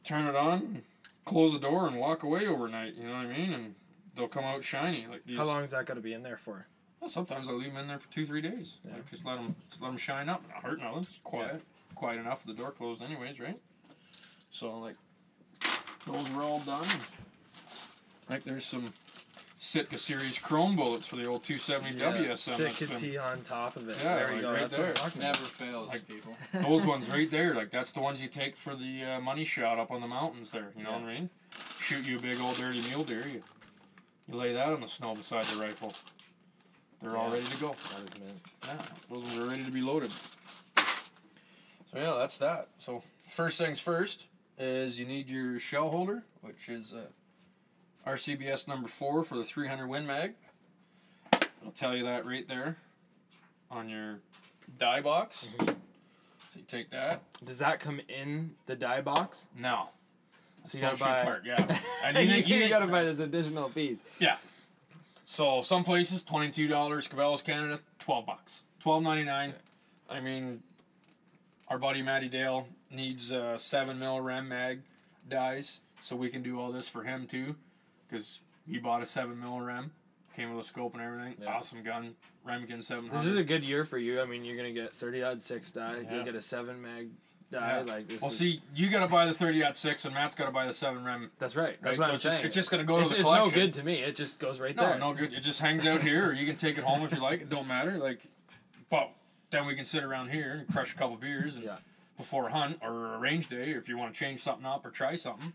[0.04, 0.82] Turn it on,
[1.24, 2.94] close the door, and walk away overnight.
[2.94, 3.52] You know what I mean?
[3.52, 3.74] And
[4.16, 5.36] they'll come out shiny like these.
[5.36, 6.66] How long is that got to be in there for?
[7.02, 8.78] Well, sometimes I leave them in there for two, three days.
[8.86, 8.92] Yeah.
[8.94, 10.44] Like just let them, just let them shine up.
[10.48, 10.98] Not hurt nothing.
[11.00, 11.60] It's quiet,
[11.96, 12.46] quiet enough.
[12.46, 13.58] with The door closed, anyways, right?
[14.52, 14.94] So like,
[16.06, 16.86] those were all done.
[18.30, 18.84] Like there's some
[19.56, 22.26] Sitka series chrome bullets for the old 270 WSM.
[22.28, 23.96] that's Sitka T on top of it.
[24.02, 24.50] Yeah, there like you go.
[24.52, 24.92] right That's what there.
[24.94, 25.48] talking Never about.
[25.50, 26.36] fails, Like- people.
[26.62, 29.80] Those ones right there, like that's the ones you take for the uh, money shot
[29.80, 30.70] up on the mountains there.
[30.78, 31.30] You know what I mean?
[31.80, 33.42] Shoot you a big old dirty mule deer, you
[34.28, 35.92] you lay that on the snow beside the rifle.
[37.02, 37.68] They're all ready to go.
[37.68, 38.40] That is mint.
[38.66, 38.74] Yeah,
[39.10, 40.10] those ones are ready to be loaded.
[40.10, 42.68] So yeah, that's that.
[42.78, 44.26] So first things first
[44.58, 47.06] is you need your shell holder, which is uh,
[48.08, 50.34] RCBS number four for the 300 Win Mag.
[51.64, 52.76] I'll tell you that right there
[53.70, 54.20] on your
[54.78, 55.48] die box.
[55.58, 57.22] So you take that.
[57.44, 59.48] Does that come in the die box?
[59.58, 59.88] No.
[60.64, 61.24] So you gotta buy.
[61.24, 61.56] part, yeah.
[62.04, 63.98] And you you, think- you gotta buy this additional piece.
[64.20, 64.36] Yeah.
[65.32, 67.08] So some places twenty two dollars.
[67.08, 68.64] Cabela's Canada twelve bucks.
[68.80, 69.54] Twelve ninety nine.
[70.10, 70.62] I mean,
[71.68, 74.82] our buddy Matty Dale needs uh, seven mil Rem mag
[75.30, 77.56] dies, so we can do all this for him too,
[78.06, 79.90] because he bought a seven mil Rem,
[80.36, 81.36] came with a scope and everything.
[81.40, 81.54] Yeah.
[81.54, 82.14] Awesome gun,
[82.44, 84.20] Remington seven This is a good year for you.
[84.20, 86.00] I mean, you're gonna get 30 odd six die.
[86.04, 86.14] Yeah.
[86.14, 87.08] You'll get a seven mag
[87.52, 87.82] die.
[87.86, 87.92] Yeah.
[87.92, 88.20] Like this.
[88.20, 90.66] Well, is, see, you got to buy the thirty six, and Matt's got to buy
[90.66, 91.30] the seven Rem.
[91.38, 91.76] that's right.
[91.82, 91.98] That's right?
[91.98, 92.46] what So I'm it's just- saying.
[92.46, 94.02] it's just gonna go it's, to the it's no good to me.
[94.02, 94.98] It just goes right No, there.
[94.98, 95.32] no good.
[95.32, 97.42] It just hangs out here, or you can take it home if you like.
[97.42, 97.92] It don't matter.
[97.98, 98.20] Like,
[98.90, 99.10] but
[99.50, 101.76] then we can sit around here and crush a couple beers and Yeah.
[102.16, 104.84] before a hunt or a range day, or if you want to change something up
[104.84, 105.52] or try something.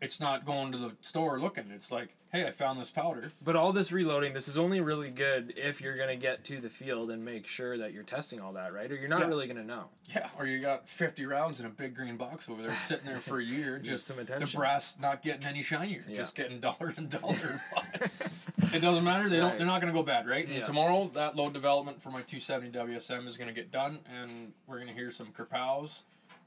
[0.00, 1.64] It's not going to the store looking.
[1.74, 3.32] It's like, hey, I found this powder.
[3.42, 6.68] But all this reloading, this is only really good if you're gonna get to the
[6.70, 8.88] field and make sure that you're testing all that, right?
[8.92, 9.26] Or you're not Yeah.
[9.26, 9.86] really gonna know.
[10.04, 13.18] Yeah, or you got fifty rounds in a big green box over there, sitting there
[13.18, 14.46] for a year, just some attention.
[14.48, 16.14] the brass not getting any shinier, Yeah.
[16.14, 17.60] just getting duller and duller.
[18.72, 19.28] it doesn't matter.
[19.28, 19.48] They don't.
[19.50, 19.58] Right.
[19.58, 20.46] They're not going to go bad, right?
[20.48, 20.64] Yeah.
[20.64, 24.76] Tomorrow, that load development for my 270 WSM is going to get done, and we're
[24.76, 26.02] going to hear some kerpows.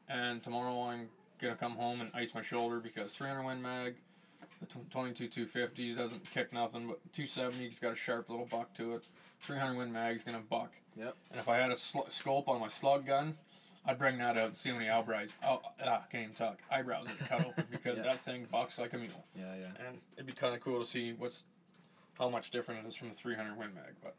[0.07, 1.09] And tomorrow, I'm
[1.49, 3.95] to come home and ice my shoulder because 300 Win Mag,
[4.60, 9.08] the 22 250 doesn't kick nothing, but 270's got a sharp little buck to it.
[9.41, 10.75] 300 Win Mag's to buck.
[10.95, 11.15] Yep.
[11.32, 13.38] And if I had a sl- scope on my slug gun,
[13.86, 15.34] I'd bring that out and see how many eyebrows.
[15.43, 16.60] Oh, ah, can't even talk.
[16.71, 18.04] Eyebrows that cut open because Yeah.
[18.04, 19.25] that thing bucks like a mule.
[19.36, 19.88] Yeah, yeah.
[19.88, 21.43] And it'd be kind of cool to see what's
[22.19, 23.95] how much different it is from the 300 Win Mag.
[24.04, 24.15] But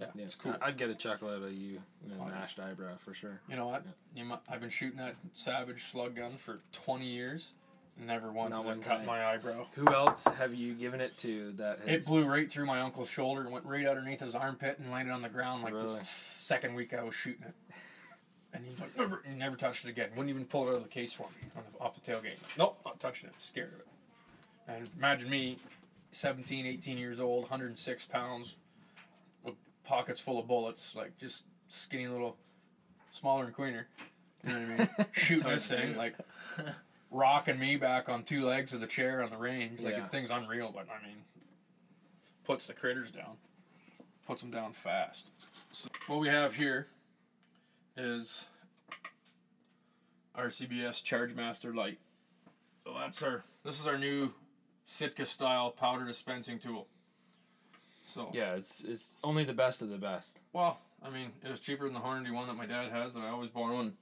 [0.00, 0.54] yeah, Yeah, it's cool.
[0.60, 3.40] I- I'd get a chuckle out of you, you know, Oh, mashed eyebrow for sure.
[3.48, 3.84] You know what?
[4.14, 7.54] You mu- I've been shooting that Savage slug gun for 20 years,
[7.96, 9.06] Never once Not has one it cut time.
[9.06, 9.66] my eyebrow.
[9.76, 13.08] Who else have you given it to that has It blew right through my uncle's
[13.08, 16.00] shoulder and went right underneath his armpit and landed on the ground like Really?
[16.00, 17.54] the second week I was shooting it.
[18.52, 20.10] And he's like, never, never touched it again.
[20.16, 22.34] Wouldn't even pull it out of the case for me on the, off the tailgate.
[22.58, 23.40] Nope, not touching it.
[23.40, 23.86] Scared of it.
[24.66, 25.58] And imagine me,
[26.10, 28.58] 17, 18 years old, 106 pounds, with
[29.84, 32.36] pockets full of bullets, like just skinny little,
[33.10, 33.84] smaller and Queener.
[34.46, 35.06] You know what I mean?
[35.12, 35.98] Shooting this thing, do.
[35.98, 36.14] like
[37.10, 39.80] rocking me back on two legs of the chair on the range.
[39.80, 40.02] Like Yeah.
[40.02, 41.16] the thing's unreal, but I mean,
[42.44, 43.36] puts the critters down,
[44.26, 45.30] puts them down fast.
[45.72, 46.86] So what we have here
[47.96, 48.46] is
[50.36, 51.98] RCBS Chargemaster Light.
[52.84, 53.44] So that's our.
[53.64, 54.32] This is our new
[54.84, 56.86] Sitka style powder dispensing tool.
[58.04, 60.40] So Yeah, it's it's only the best of the best.
[60.52, 63.20] well, I mean, it was cheaper than the Hornady one that my dad has that
[63.20, 63.92] I always borrow and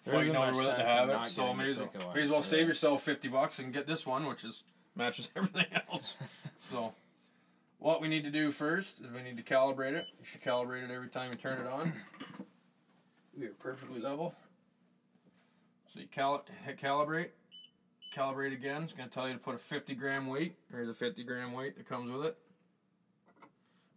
[0.00, 1.26] fighting over with it to have it.
[1.26, 4.26] So may as well, may as well save yourself fifty bucks and get this one,
[4.26, 4.62] which is
[4.96, 6.16] matches everything else.
[6.58, 6.94] so,
[7.78, 10.06] what we need to do first is we need to calibrate it.
[10.18, 11.92] You should calibrate it every time you turn it on.
[13.36, 14.34] We are perfectly level.
[15.92, 17.30] So you cal- hit calibrate,
[18.14, 18.82] calibrate again.
[18.84, 20.54] It's going to tell you to put a 50 gram weight.
[20.70, 22.36] There's a 50 gram weight that comes with it.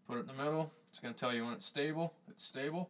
[0.08, 0.72] Put it in the middle.
[0.90, 2.14] It's going to tell you when it's stable.
[2.30, 2.90] It's stable.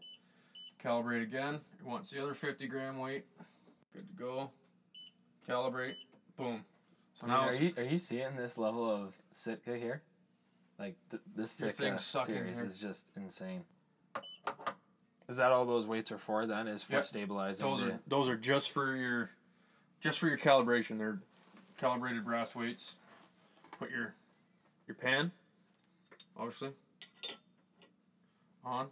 [0.83, 1.55] Calibrate again.
[1.79, 3.25] It wants the other 50 gram weight.
[3.93, 4.51] Good to go.
[5.47, 5.95] Calibrate.
[6.37, 6.65] Boom.
[7.19, 10.01] So now are you are you seeing this level of Sitka here?
[10.79, 13.63] Like th- this Sitka series is just insane.
[15.29, 16.45] Is that all those weights are for?
[16.45, 17.05] Then is for Yep.
[17.05, 17.65] stabilizing.
[17.65, 19.29] those the, are those are just for your
[20.01, 20.97] just for your calibration.
[20.97, 21.19] They're
[21.77, 22.95] calibrated brass weights.
[23.79, 24.15] Put your
[24.87, 25.31] your pan,
[26.35, 26.71] obviously,
[28.65, 28.87] on.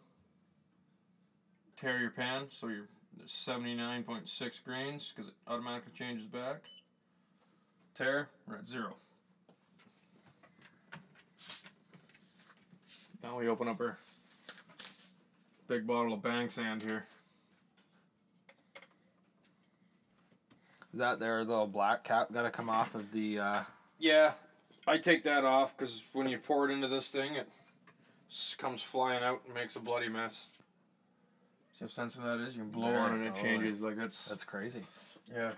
[1.78, 2.88] Tare your pan so you're
[3.26, 6.58] seventy nine point six grains because it automatically changes back.
[7.96, 8.94] Tare, we're at zero.
[13.24, 13.98] Now we open up our
[15.68, 17.06] big bottle of bang sand here.
[20.94, 23.40] Is that their little black cap got to come off of the?
[23.40, 23.64] Uh,
[24.00, 24.32] Yeah,
[24.88, 27.48] I take that off because when you pour it into this thing, it
[28.58, 30.48] comes flying out and makes a bloody mess.
[31.78, 32.56] See how sensitive that is?
[32.56, 33.42] You can blow Very on it and it low.
[33.42, 33.82] changes.
[33.82, 34.84] Like that's, that's crazy.
[35.34, 35.52] yeah.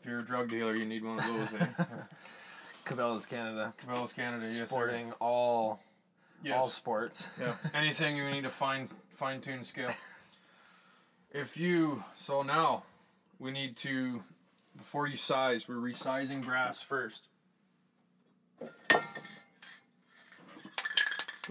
[0.00, 1.60] If you're a drug dealer, you need one of those.
[1.60, 1.66] Eh?
[2.86, 4.66] Cabela's Canada Cabela's Canada, yes, sir.
[4.66, 5.80] sporting all
[6.54, 7.28] all sports.
[7.38, 7.54] yeah.
[7.74, 9.90] Anything you need to fine fine tune scale.
[11.30, 12.84] If you so now,
[13.38, 14.22] we need to
[14.78, 17.28] before you size, we're resizing brass first.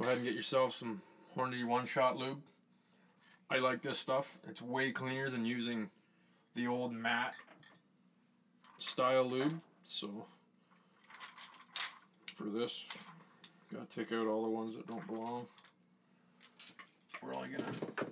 [0.03, 1.01] Ahead and get yourself some
[1.35, 2.39] Hornady one shot lube.
[3.49, 4.39] I like this stuff.
[4.49, 5.89] It's way cleaner than using
[6.55, 7.35] the old matte
[8.77, 9.53] style lube.
[9.83, 10.25] So
[12.35, 12.87] for this,
[13.73, 15.45] gotta take out all the ones that don't belong.
[17.23, 17.71] We're only gonna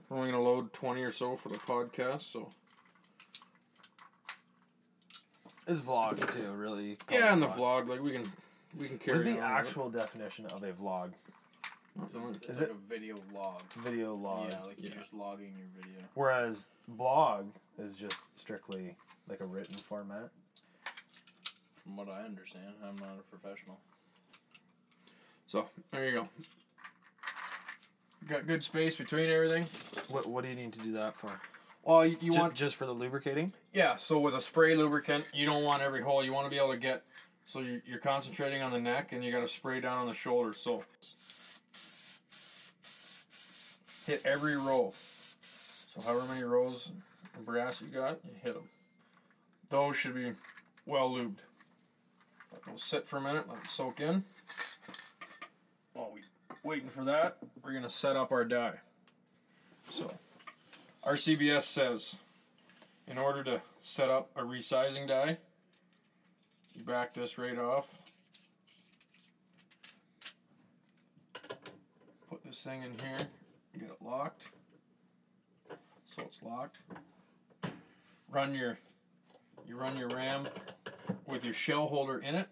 [0.09, 2.21] we're only gonna load twenty or so for the podcast.
[2.31, 2.49] So
[5.65, 6.97] This vlog too, really.
[7.11, 8.23] yeah, in the vlog, like we can
[8.79, 9.17] we can carry.
[9.17, 9.67] What's the on with it.
[9.67, 11.11] actual definition of a vlog?
[11.97, 12.35] That's all right.
[12.35, 13.61] It's Is like it- a video log.
[13.77, 14.51] Video log.
[14.51, 16.01] Yeah, like you're just logging your video.
[16.13, 18.95] Whereas blog is just strictly
[19.29, 20.29] like a written format.
[21.83, 23.79] From what I understand, I'm not a professional.
[25.47, 26.29] So there you go.
[28.27, 29.65] Got good space between everything.
[30.09, 31.39] What What do you need to do that for?
[31.83, 33.53] Well, you, you Ju- want just for the lubricating?
[33.71, 36.23] Yeah, so with a spray lubricant, you don't want every hole.
[36.23, 37.03] You want to be able to get,
[37.45, 40.13] so you- you're concentrating on the neck and you got to spray down on the
[40.13, 40.51] shoulder.
[40.51, 40.83] So
[44.05, 44.93] hit every row.
[45.41, 46.91] So however many rows
[47.35, 48.69] of brass you got, you hit them.
[49.69, 50.33] Those should be
[50.85, 51.37] well lubed.
[52.51, 54.23] Let those sit for a minute, let it soak in.
[55.93, 56.21] While we
[56.63, 58.79] waiting for that, we're gonna set up our die.
[59.91, 60.11] So
[61.05, 62.17] RCBS says
[63.07, 65.37] in order to set up a resizing die,
[66.75, 67.99] you back this right off.
[72.29, 73.27] Put this thing in here,
[73.75, 74.43] get it locked.
[76.05, 76.77] So it's locked.
[78.29, 78.77] Run your
[79.67, 80.47] you run your ram
[81.27, 82.47] with your shell holder in it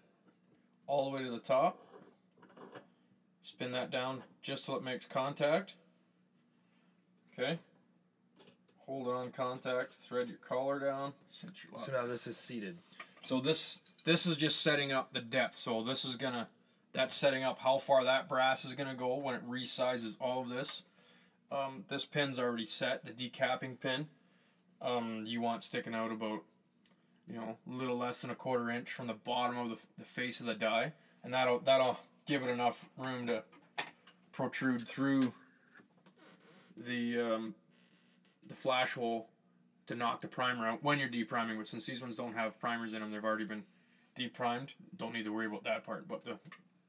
[0.86, 1.78] all the way to the top.
[3.40, 5.76] Spin that down just till it makes contact.
[7.32, 7.58] Okay.
[8.86, 11.80] Hold on contact, thread your collar down, cinch your lock.
[11.80, 12.76] So now this is seated.
[13.22, 15.54] So this this is just setting up the depth.
[15.54, 16.48] So this is gonna
[16.92, 20.48] that's setting up how far that brass is gonna go when it resizes all of
[20.48, 20.82] this.
[21.54, 24.08] Um, this pin's already set, the decapping pin.
[24.82, 26.42] Um, you want sticking out about
[27.28, 30.04] you know, a little less than a quarter inch from the bottom of the, the
[30.04, 33.42] face of the die, and that'll that'll give it enough room to
[34.32, 35.32] protrude through
[36.76, 37.54] the um,
[38.46, 39.28] the flash hole
[39.86, 41.56] to knock the primer out when you're depriming.
[41.56, 43.64] But since these ones don't have primers in them, they've already been
[44.14, 44.74] deprimed.
[44.96, 46.08] Don't need to worry about that part.
[46.08, 46.38] But the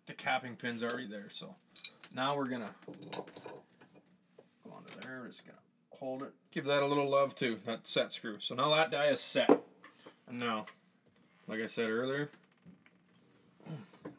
[0.05, 1.29] the capping pin's already there.
[1.29, 1.55] So
[2.13, 2.71] now we're gonna.
[5.25, 5.57] We're just gonna
[5.89, 6.33] hold it.
[6.51, 7.57] Give that a little love too.
[7.65, 8.39] That set screw.
[8.39, 9.49] So now that die is set.
[10.27, 10.67] And now,
[11.47, 12.29] like I said earlier,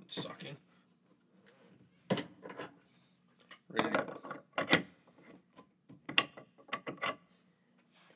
[0.05, 0.57] it's sucking.
[2.11, 2.25] Ready
[3.85, 4.79] to go.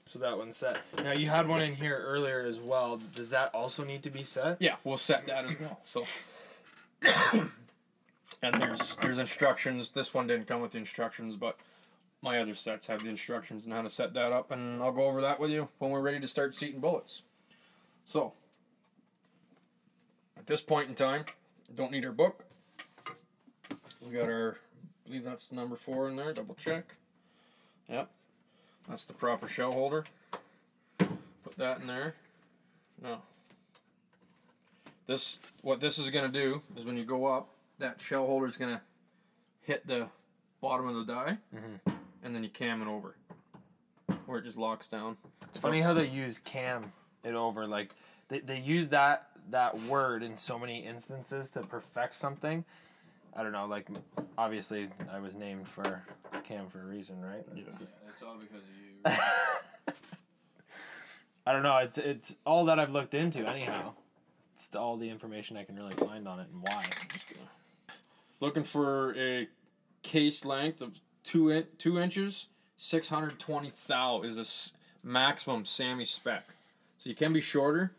[0.05, 0.79] So that one's set.
[0.97, 3.01] Now you had one in here earlier as well.
[3.15, 4.57] Does that also need to be set?
[4.61, 5.81] Yeah, we'll set that as well.
[5.85, 6.05] So,
[8.43, 9.91] and there's there's instructions.
[9.91, 11.57] This one didn't come with the instructions, but
[12.31, 15.07] my other sets have the instructions on how to set that up, and I'll go
[15.07, 17.23] over that with you when we're ready to start seating bullets.
[18.05, 18.35] So,
[20.39, 21.25] at this point in time,
[21.75, 22.45] don't need our book.
[24.01, 24.59] We got our,
[25.05, 26.33] I believe that's number four in there.
[26.33, 26.95] Double check.
[27.89, 28.09] Yep,
[28.89, 30.05] that's the proper shell holder.
[30.99, 32.15] Put that in there.
[33.03, 33.23] Now,
[35.09, 37.49] this what this is gonna do is when you go up,
[37.81, 38.83] that shell holder is gonna
[39.63, 40.07] hit the
[40.61, 41.97] bottom of the die, mm-hmm.
[42.23, 43.15] And then you cam it over,
[44.27, 45.17] where it just locks down.
[45.49, 46.93] It's funny how they use cam
[47.25, 47.67] it over.
[47.67, 47.95] Like
[48.29, 52.65] they, they use that that word in so many instances to perfect something.
[53.35, 53.67] I don't know.
[53.67, 53.87] Like
[54.39, 56.03] obviously, I was named for
[56.45, 57.45] Cam for a reason, right?
[57.57, 59.95] It's just- It's all because of you.
[61.47, 61.79] I don't know.
[61.79, 63.49] It's it's all that I've looked into.
[63.49, 63.93] Anyhow,
[64.55, 66.85] it's all the information I can really find on it and why.
[68.41, 69.49] Looking for a
[70.03, 75.65] case length of two in, two inches, six hundred twenty thou is a s- maximum
[75.65, 76.49] SAAMI spec.
[76.99, 77.93] So you can be shorter.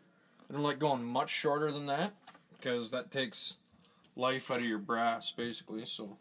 [0.48, 2.12] I don't like going much shorter than that
[2.56, 3.56] because that takes
[4.16, 5.84] life out of your brass basically.
[5.84, 6.16] So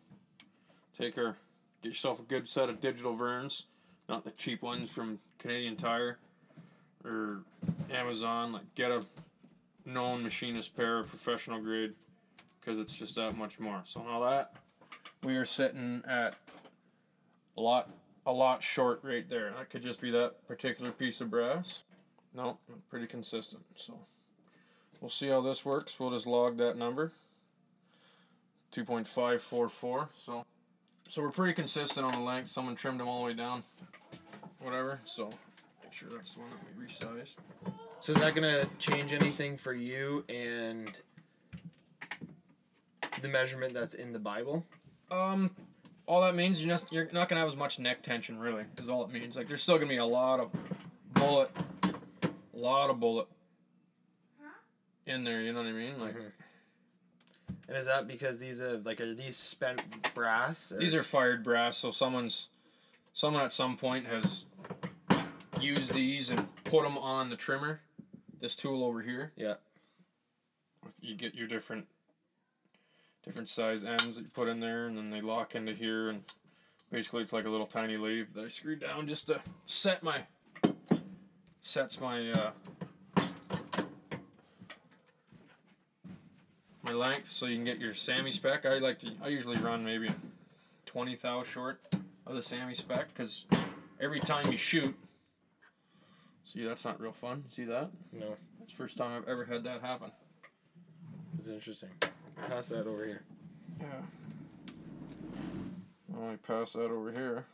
[0.98, 1.36] take her,
[1.82, 3.66] get yourself a good set of digital Verns,
[4.08, 6.18] not the cheap ones from Canadian Tire
[7.04, 7.40] or
[7.92, 8.54] Amazon.
[8.54, 9.04] Like get a
[9.86, 11.94] known machinist pair, of professional grade
[12.60, 13.82] because it's just that much more.
[13.84, 14.54] So now that
[15.24, 16.36] we are sitting at
[17.58, 17.90] a lot
[18.26, 19.54] a lot short right there.
[19.58, 21.84] That could just be that particular piece of brass.
[22.34, 22.58] No,
[22.90, 23.64] pretty consistent.
[23.76, 23.98] So
[25.00, 26.00] we'll see how this works.
[26.00, 27.12] We'll just log that number.
[28.74, 30.08] 2.544.
[30.14, 30.46] So
[31.08, 32.50] so we're pretty consistent on the length.
[32.50, 33.64] Someone trimmed them all the way down.
[34.60, 35.02] Whatever.
[35.06, 35.30] So
[35.84, 37.36] make sure that's the one that we resized.
[38.00, 41.02] So is that gonna change anything for you and
[43.22, 44.66] the measurement that's in the Bible?
[45.10, 45.52] Um,
[46.06, 48.40] all that means you're not you're not gonna have as much neck tension.
[48.40, 49.36] Really, is all it means.
[49.36, 50.52] Like there's still gonna be a lot of
[51.14, 51.52] bullet,
[52.24, 53.28] a lot of bullet
[55.06, 55.42] in there.
[55.42, 56.00] You know what I mean?
[56.00, 56.28] Like mm-hmm.
[57.72, 59.82] And is that because these are like are these spent
[60.14, 60.74] brass?
[60.74, 60.80] Or?
[60.80, 62.50] these are fired brass, so someone's
[63.14, 64.44] someone at some point has
[65.60, 67.80] used these and put them on the trimmer.
[68.42, 69.32] This tool over here.
[69.38, 69.54] Yeah.
[71.00, 71.86] You get your different
[73.24, 76.22] different size ends that you put in there, and then they lock into here, and
[76.92, 80.22] basically it's like a little tiny lathe that I screwed down just to set my
[81.62, 82.52] sets my uh,
[86.84, 88.66] my length, so you can get your SAAMI spec.
[88.66, 90.10] I like to I usually run maybe
[90.86, 91.80] twenty thou short
[92.26, 93.46] of the SAAMI spec because
[94.00, 94.96] every time you shoot.
[96.44, 97.46] See, that's not real fun.
[97.50, 97.92] See that?
[98.12, 100.12] No, It's the first time I've ever had that happen.
[101.38, 101.92] It's interesting.
[102.48, 103.24] Pass that over here.
[103.80, 103.88] Yeah.
[106.14, 107.46] Let me pass that over here.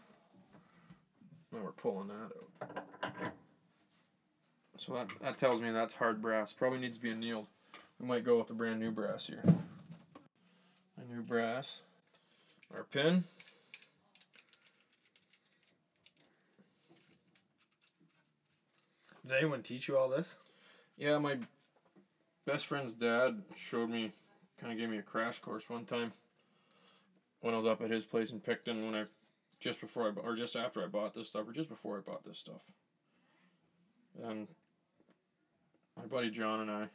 [1.52, 3.32] Now we're pulling that out.
[4.78, 6.54] So that, that tells me that's hard brass.
[6.54, 7.48] Probably needs to be annealed.
[8.00, 9.44] We might go with a brand new brass here.
[9.46, 11.82] A new brass.
[12.74, 13.24] Our pin.
[19.26, 20.38] Did anyone teach you all this?
[20.98, 21.38] Yeah, my
[22.46, 24.12] best friend's dad showed me,
[24.60, 26.12] kind of gave me a crash course one time
[27.42, 29.04] when I was up at his place in Picton when I,
[29.60, 32.24] just before I, or just after I bought this stuff, or just before I bought
[32.26, 32.62] this stuff.
[34.24, 34.48] And
[35.96, 36.88] my buddy John and I,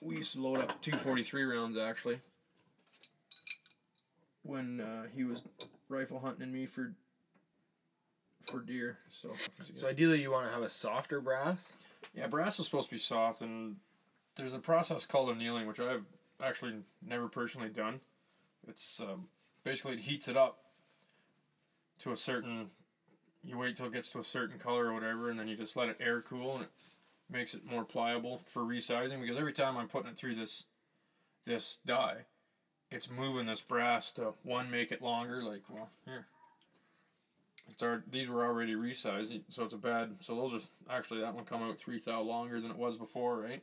[0.00, 2.18] we used to load up 243 rounds actually
[4.42, 5.42] when uh, he was
[5.88, 6.92] rifle hunting me for
[8.50, 8.98] for deer.
[9.08, 9.30] So,
[9.74, 11.74] So ideally, you want to have a softer brass.
[12.12, 13.76] yeah, brass is supposed to be soft, and
[14.34, 16.04] there's a process called annealing, which I've
[16.42, 16.74] actually
[17.06, 18.00] never personally done.
[18.68, 19.26] It's um,
[19.64, 20.58] basically it heats it up
[22.00, 22.66] to a certain.
[23.44, 25.76] You wait till it gets to a certain color or whatever, and then you just
[25.76, 26.70] let it air cool, and it
[27.30, 30.64] makes it more pliable for resizing because every time I'm putting it through this
[31.44, 32.18] this die,
[32.90, 35.42] it's moving this brass to one make it longer.
[35.42, 36.26] Like well here,
[37.68, 40.16] it's our these were already resized, so it's a bad.
[40.20, 43.40] So those are actually that one come out three thou longer than it was before,
[43.40, 43.62] right?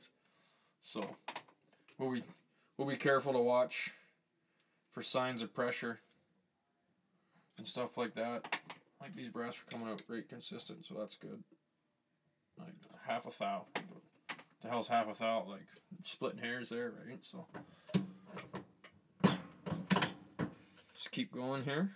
[0.82, 1.16] So
[1.98, 2.24] what be
[2.80, 3.92] we'll be careful to watch
[4.94, 6.00] for signs of pressure
[7.58, 8.58] and stuff like that.
[9.02, 11.44] Like these brass are coming out great consistent, so that's good.
[12.58, 12.74] Like
[13.06, 13.66] half a thou.
[14.62, 15.46] The hell's half a thou?
[15.48, 15.68] Like
[16.04, 17.20] splitting hairs there, right?
[17.22, 17.46] So
[20.96, 21.92] just keep going here.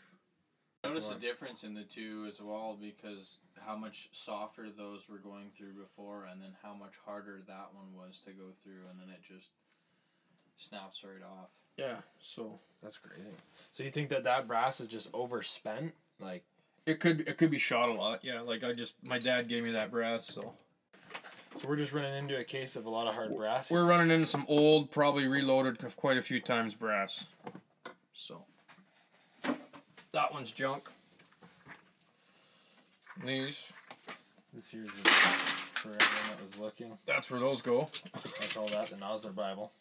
[0.84, 5.50] Notice the difference in the two as well because how much softer those were going
[5.58, 9.08] through before, and then how much harder that one was to go through, and then
[9.10, 9.48] it just
[10.64, 11.50] snaps right off.
[11.78, 11.96] Yeah.
[12.22, 13.28] So That's crazy.
[13.72, 15.94] So you think that that brass is just overspent?
[16.20, 16.44] Like,
[16.86, 18.24] it could it could be shot a lot.
[18.24, 18.42] Yeah.
[18.42, 20.54] Like I just my dad gave me that brass, so
[21.56, 23.70] so we're just running into a case of a lot of hard brass.
[23.70, 27.26] we're running into some old, probably reloaded quite a few times brass.
[28.14, 28.44] So
[30.12, 30.90] that one's junk.
[33.24, 33.72] These
[34.54, 36.98] This here's the, for everyone that was looking.
[37.06, 37.88] that's where those go.
[38.16, 39.72] I call that the Nosler Bible.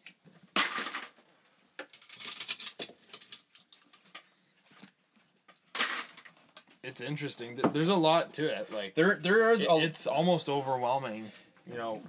[6.93, 7.59] It's interesting.
[7.73, 8.71] There's a lot to it.
[8.71, 11.33] Like, There there is it- a it's almost overwhelming.
[11.67, 12.03] You know,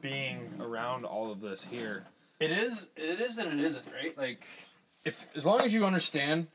[0.00, 2.04] being around all of this here.
[2.40, 2.86] It is.
[2.96, 3.84] It is and it isn't.
[3.92, 4.16] Right.
[4.16, 4.46] Like,
[5.04, 6.46] if as long as you understand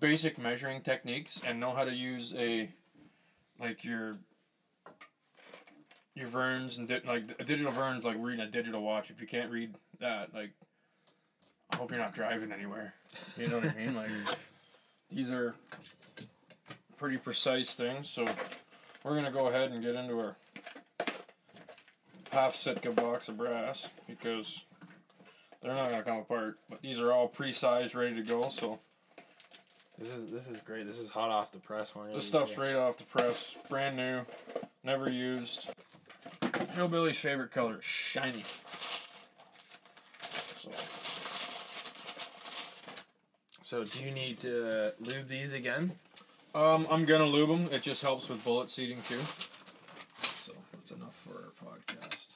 [0.00, 2.68] basic measuring techniques and know how to use a,
[3.60, 4.16] like your.
[6.16, 9.10] Your Verns and di- like a digital Verns like reading a digital watch.
[9.10, 10.50] If you can't read that, like,
[11.70, 12.92] I hope you're not driving anywhere.
[13.36, 13.94] You know what I mean?
[13.94, 14.10] Like,
[15.12, 15.54] these are
[17.00, 18.10] pretty precise things.
[18.10, 18.26] So,
[19.02, 20.36] we're gonna go ahead and get into our
[22.30, 24.62] half Sitka box of brass because
[25.62, 26.58] they're not gonna come apart.
[26.68, 28.50] But these are all pre-sized, ready to go.
[28.50, 28.78] So
[29.98, 30.86] This is this is great.
[30.86, 31.94] This is hot off the press.
[31.94, 34.22] One this stuff's right off the press, brand new,
[34.84, 35.70] never used.
[36.74, 38.44] Hillbilly's favorite color, shiny.
[40.58, 40.70] So
[43.62, 45.92] So do you need to lube these again?
[46.54, 47.72] Um, I'm gonna lube them.
[47.72, 49.20] It just helps with bullet seating too.
[50.16, 52.26] So that's enough for our podcast.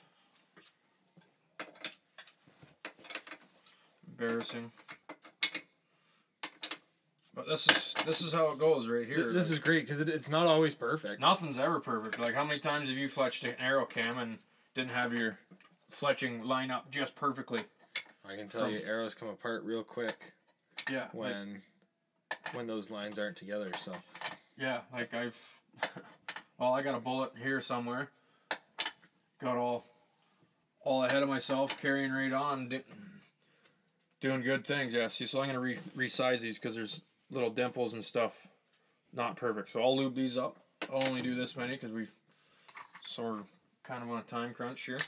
[4.08, 4.70] Embarrassing.
[7.34, 9.16] But this is this is how it goes right here.
[9.16, 11.20] Th- this Like- is great because it, it's not always perfect.
[11.20, 12.18] Nothing's ever perfect.
[12.20, 14.38] Like how many times have you fletched an arrow cam and
[14.74, 15.38] didn't have your
[15.92, 17.64] fletching line up just perfectly?
[18.24, 20.32] I can tell From- you, arrows come apart real quick
[20.88, 21.08] Yeah.
[21.12, 21.34] Like,
[22.53, 23.70] when those lines aren't together.
[23.77, 23.93] So
[24.59, 25.59] yeah, like I've
[26.59, 28.09] well, I got a bullet here somewhere.
[29.41, 29.85] Got all
[30.85, 32.85] all ahead of myself, carrying right on, di-
[34.20, 34.95] doing good things.
[34.95, 37.01] Yeah, see, so I'm gonna re- resize these because there's
[37.31, 38.49] little dimples and stuff,
[39.12, 39.70] not perfect.
[39.70, 40.57] So I'll lube these up.
[40.93, 42.12] I'll only do this many because we've
[43.07, 43.47] sort of
[43.83, 44.99] kind of on a time crunch here.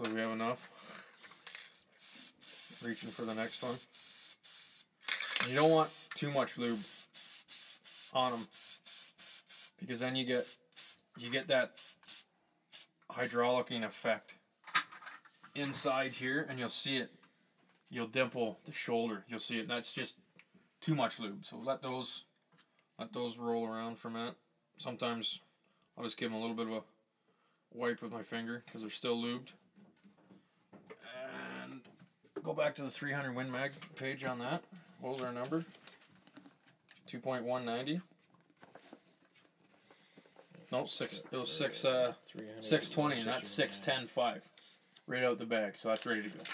[0.00, 0.70] Hopefully we have enough.
[2.82, 3.74] Reaching for the next one.
[5.46, 6.80] You don't want too much lube
[8.14, 8.48] on them
[9.78, 10.46] because then you get
[11.18, 11.72] you get that
[13.10, 14.32] hydraulicing effect
[15.54, 17.10] inside here and you'll see it
[17.90, 20.14] you'll dimple the shoulder you'll see it that's just
[20.80, 22.24] too much lube so let those
[22.98, 24.34] let those roll around for a minute
[24.78, 25.40] sometimes
[25.96, 26.82] I'll just give them a little bit of a
[27.72, 29.52] wipe with my finger because they're still lubed
[32.42, 34.62] go back to the 300 Win Mag page on that
[35.00, 35.64] what was our number
[37.10, 38.00] 2.190
[40.72, 42.12] no six it was six uh
[42.60, 44.42] Six twenty, and just that's your- six ten five,
[45.08, 45.76] right out the bag.
[45.76, 46.44] So that's ready to go.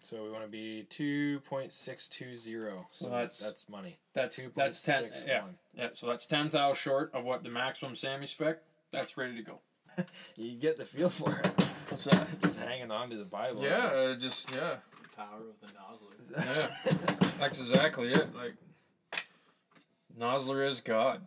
[0.00, 2.86] So we want to be two point six two zero.
[2.90, 3.98] So Well, that's- that's money.
[4.12, 5.10] That's Two that's ten.
[5.26, 5.42] Yeah,
[5.76, 5.88] yeah.
[5.92, 8.58] So that's ten thousand short of what the maximum SAAMI spec.
[8.92, 9.58] That's ready to go.
[10.36, 11.46] You get the feel for it.
[11.88, 12.28] What's that?
[12.42, 13.62] Just hanging on to the Bible.
[13.64, 14.76] Yeah, uh, just yeah,
[15.16, 16.44] Power of the Nosler.
[16.46, 17.28] yeah.
[17.38, 18.34] That's exactly it.
[18.34, 18.54] Like
[20.18, 21.20] Nosler is God.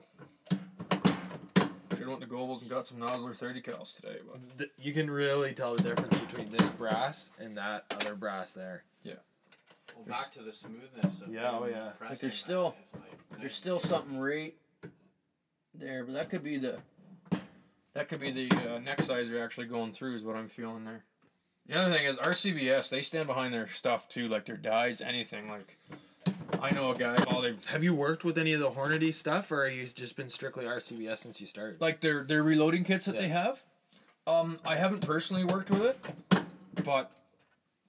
[0.92, 4.94] Should have went to Gobles and got some Nosler thirty cals today, but Th- you
[4.94, 8.84] can really tell the difference between this brass and that other brass there.
[9.04, 9.14] Yeah.
[9.96, 11.90] Well, back to the smoothness of Yeah, oh, them yeah.
[11.98, 14.54] pressing Like, there's still- it's like There's still something right
[15.74, 16.78] there, but that could be the
[17.94, 21.04] that could be the uh, neck sizer actually going through is what I'm feeling there.
[21.68, 22.89] The other thing is RCBS.
[22.89, 25.49] They stand behind their stuff too, like their dies, anything.
[25.49, 25.78] Like
[26.61, 27.15] I know a guy.
[27.28, 30.15] All they Have you worked with any of the Hornady stuff, or have you just
[30.15, 31.82] been strictly RCBS since you started?
[31.82, 33.63] like their their reloading kits that they have.
[34.26, 36.45] Um, I haven't personally worked with it,
[36.84, 37.11] but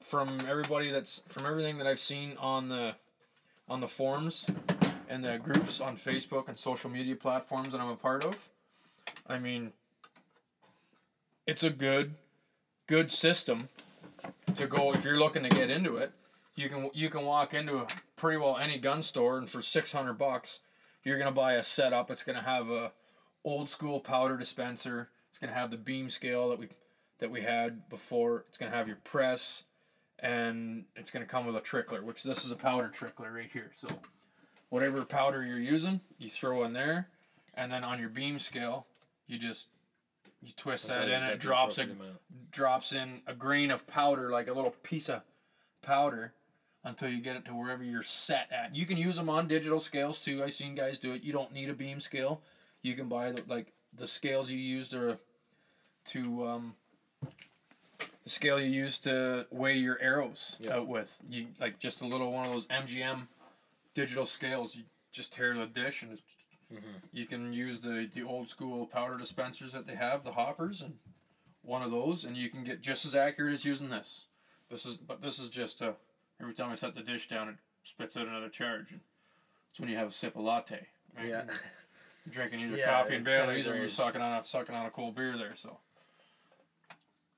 [0.00, 2.94] from everybody that's from everything that I've seen on the
[3.68, 4.46] on the forums
[5.08, 8.48] and the groups on Facebook and social media platforms that I'm a part of,
[9.26, 9.72] I mean,
[11.46, 12.14] it's a good
[12.88, 13.68] good system
[14.56, 16.10] to go if you're looking to get into it.
[16.56, 17.86] You can you can walk into a,
[18.16, 20.58] pretty well any gun store and for six hundred bucks,
[21.04, 22.10] you're gonna buy a setup.
[22.10, 22.90] It's gonna have a
[23.44, 25.10] old school powder dispenser.
[25.30, 26.68] It's gonna have the beam scale that we
[27.20, 28.44] that we had before.
[28.48, 29.62] It's gonna have your press,
[30.18, 33.70] and it's gonna come with a trickler, which this is a powder trickler right here.
[33.72, 33.86] So
[34.70, 37.08] whatever powder you're using, you throw in there,
[37.54, 38.86] and then on your beam scale,
[39.28, 39.66] you just
[40.42, 41.86] you twist that in, and it drops a
[42.50, 45.22] drops in a grain of powder, like a little piece of
[45.82, 46.32] powder,
[46.84, 48.74] until you get it to wherever you're set at.
[48.74, 50.42] You can use them on digital scales too.
[50.44, 51.22] I've seen guys do it.
[51.22, 52.40] You don't need a beam scale.
[52.82, 55.18] You can buy the, like the scales you use to
[56.06, 56.74] to um,
[58.24, 60.76] the scale you use to weigh your arrows Yeah.
[60.76, 61.20] out with.
[61.28, 63.26] You like just a little one of those MGM
[63.94, 64.76] digital scales.
[64.76, 66.22] You just tare the dish and it's,
[67.12, 70.94] you can use the the old school powder dispensers that they have, the hoppers, and
[71.62, 74.26] one of those, and you can get just as accurate as using this.
[74.68, 75.94] This is but this is just a
[76.40, 78.90] every time I set the dish down, it spits out another charge.
[78.90, 79.00] And
[79.70, 80.86] it's when you have a sip of latte.
[81.16, 81.28] Right?
[81.28, 81.44] Yeah.
[81.44, 81.54] You're
[82.30, 85.14] drinking either Yeah, coffee and Bailey's, or you're sucking on a sucking on a cold
[85.14, 85.54] beer there.
[85.56, 85.78] So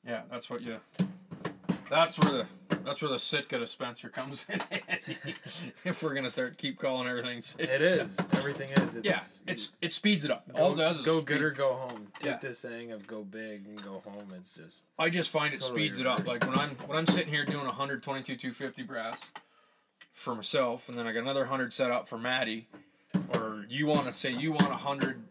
[0.06, 0.78] yeah, that's what you.
[1.90, 2.46] That's where the
[2.84, 4.62] that's where the Sitka dispenser comes in.
[5.84, 7.74] if we're gonna start keep calling everything Sitka.
[7.74, 8.16] It is.
[8.32, 8.96] Everything is.
[8.96, 9.20] It's, Yeah,
[9.52, 10.50] it's it speeds it up.
[10.54, 12.06] go, All it does is go good or go home.
[12.20, 12.38] Take Yeah.
[12.38, 14.32] this saying of go big and go home.
[14.36, 16.24] It's just I just find it Totally speeds it up.
[16.26, 19.30] Like when I'm when I'm sitting here doing 122 250 brass
[20.12, 22.68] for myself, and then I got another 100 set up for Maddie,
[23.34, 25.22] or you want to say you want 100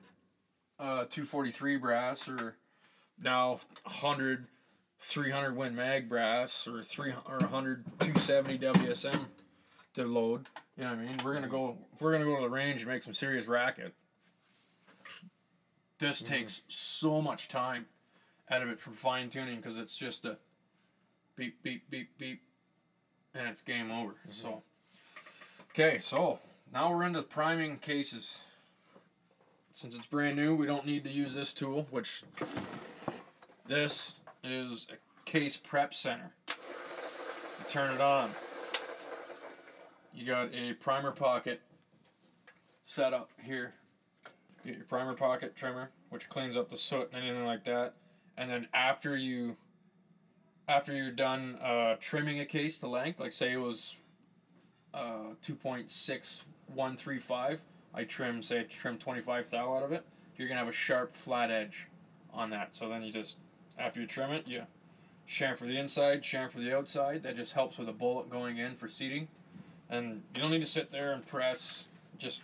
[0.78, 2.56] uh, 243 brass, or
[3.22, 4.46] now 100
[5.02, 9.26] 300 Win Mag brass, or 3 or 100 270 WSM
[9.94, 10.48] to load.
[10.78, 11.22] You know what I mean?
[11.24, 13.94] We're gonna go if we're gonna go to the range and make some serious racket.
[16.00, 16.34] This mm-hmm.
[16.34, 17.86] takes so much time
[18.50, 20.38] out of it from fine tuning because it's just a
[21.36, 22.42] beep beep beep beep
[23.34, 24.12] and it's game over.
[24.12, 24.32] Mm-hmm.
[24.32, 24.62] So
[25.72, 26.40] okay, so
[26.74, 28.40] now we're into priming cases.
[29.72, 32.24] Since it's brand new, we don't need to use this tool, which
[33.68, 36.34] this is a case prep center.
[36.48, 38.32] You turn it on.
[40.14, 41.62] You got a primer pocket
[42.84, 43.74] set up here.
[44.66, 47.94] Get your primer pocket trimmer, which cleans up the soot and anything like that.
[48.38, 49.56] And then after you
[50.68, 53.98] after you're done uh, trimming a case to length, like say it was
[54.94, 57.60] uh, 2.6135,
[57.94, 60.06] I trim, say, trim 25 thou out of it,
[60.38, 61.88] you're going to have a sharp flat edge
[62.32, 62.76] on that.
[62.76, 63.38] So then you just,
[63.80, 64.64] after you trim it, you
[65.28, 67.24] chamfer the inside, chamfer the outside.
[67.24, 69.28] That just helps with a bullet going in for seating.
[69.90, 72.42] And you don't need to sit there and press, just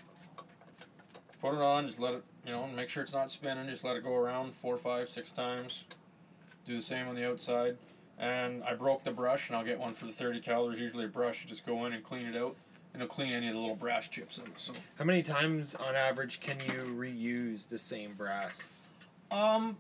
[1.42, 3.96] put it on, just let it, you know, make sure it's not spinning, just let
[3.96, 5.86] it go around four, five, six times.
[6.66, 7.78] Do the same on the outside.
[8.18, 10.66] And I broke the brush, and I'll get one for the 30 cal.
[10.66, 11.44] There's usually a brush.
[11.44, 12.56] You just go in and clean it out,
[12.94, 14.60] and it'll clean any of the little brass chips in out.
[14.60, 18.70] So, how many times on average can you reuse the same brass?
[19.32, 19.78] um,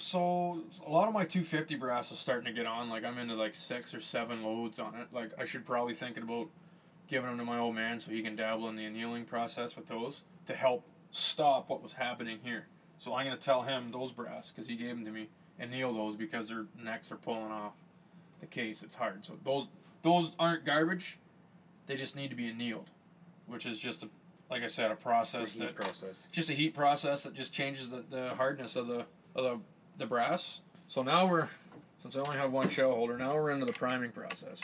[0.00, 2.88] so a lot of my 250 brass is starting to get on.
[2.88, 5.08] Like I'm into like six or seven loads on it.
[5.12, 6.48] Like I should probably thinking about
[7.06, 9.88] giving them to my old man so he can dabble in the annealing process with
[9.88, 12.66] those to help stop what was happening here.
[12.98, 15.28] So I'm gonna tell him those brass because he gave them to me
[15.58, 17.74] and anneal those because their necks are pulling off
[18.38, 18.82] the case.
[18.82, 19.24] It's hard.
[19.24, 19.68] So those
[20.02, 21.18] those aren't garbage.
[21.86, 22.90] They just need to be annealed,
[23.46, 24.08] which is just a
[24.50, 26.28] like I said a process a heat that process.
[26.32, 29.60] just a heat process that just changes the, the hardness of the of the,
[30.00, 30.60] the brass.
[30.88, 31.48] So now we're
[32.00, 34.60] since I only have one shell holder, now we're into the priming process.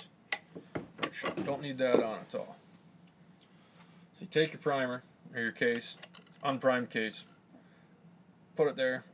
[1.00, 2.56] Which don't need that on at all.
[4.14, 5.02] So you take your primer
[5.34, 5.98] or your case,
[6.42, 7.24] unprimed case,
[8.56, 9.04] put it there.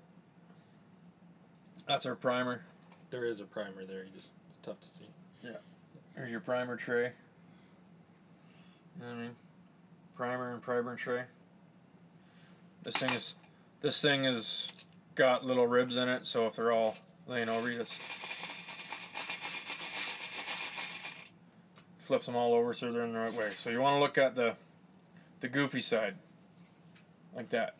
[1.89, 2.63] That's our primer.
[3.11, 4.05] There is a primer there.
[4.05, 5.09] You just it's tough to see.
[5.43, 5.57] Yeah,
[6.15, 7.11] there's your primer tray.
[8.97, 9.31] You know what I mean?
[10.15, 11.25] Primer and primer tray.
[12.85, 13.35] This thing is
[13.81, 14.73] this thing is
[15.15, 16.97] got little ribs in it, so if they're all
[17.27, 18.01] laying over you, just
[21.99, 23.51] flips them all over so they're in the right way.
[23.51, 24.55] So you want to look at the
[25.41, 26.15] the goofy side,
[27.35, 27.75] like that.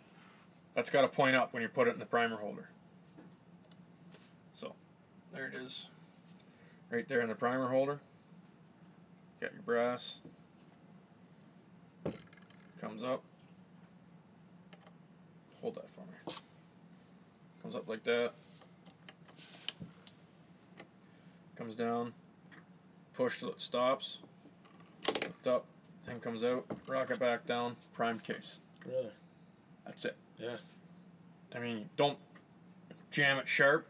[0.75, 2.69] That's got to point up when you put it in the primer holder.
[4.55, 4.75] So
[5.33, 5.89] there it is.
[6.91, 8.01] Right there in the primer holder.
[9.41, 10.19] Got your brass.
[12.81, 13.23] Comes up.
[15.61, 16.35] Hold that for me.
[17.63, 18.33] Comes up like that.
[21.57, 22.13] Comes down.
[23.15, 24.19] Push till it stops.
[25.07, 25.67] Lift up.
[26.05, 26.67] Thing comes out.
[26.89, 27.77] Rock it back down.
[27.93, 28.59] Prime case.
[28.87, 29.13] Really?
[29.85, 30.17] That's it.
[30.39, 30.57] Yeah.
[31.55, 32.19] I mean, don't
[33.11, 33.87] jam it sharp.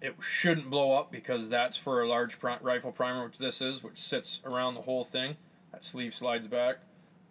[0.00, 3.98] It shouldn't blow up because that's for a large rifle primer, which this is, which
[3.98, 5.36] sits around the whole thing.
[5.72, 6.76] That sleeve slides back,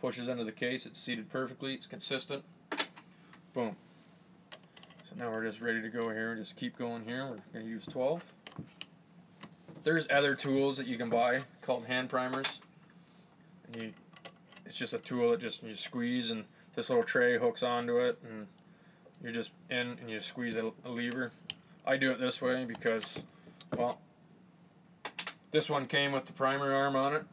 [0.01, 0.85] pushes into the case.
[0.85, 1.73] It's seated perfectly.
[1.73, 2.43] It's consistent.
[3.53, 3.75] Boom.
[5.17, 6.35] Now we're just ready to go here.
[6.35, 7.23] Just keep going here.
[7.23, 8.21] We're going to use 12.
[9.83, 12.59] There's other tools that you can buy called hand primers.
[13.79, 13.93] You,
[14.65, 16.43] it's just a tool that just you squeeze and
[16.75, 18.47] this little tray hooks onto it and
[19.23, 21.31] you're just in and you squeeze a, a lever.
[21.85, 23.23] I do it this way because,
[23.77, 23.99] well,
[25.51, 27.23] this one came with the primer arm on it,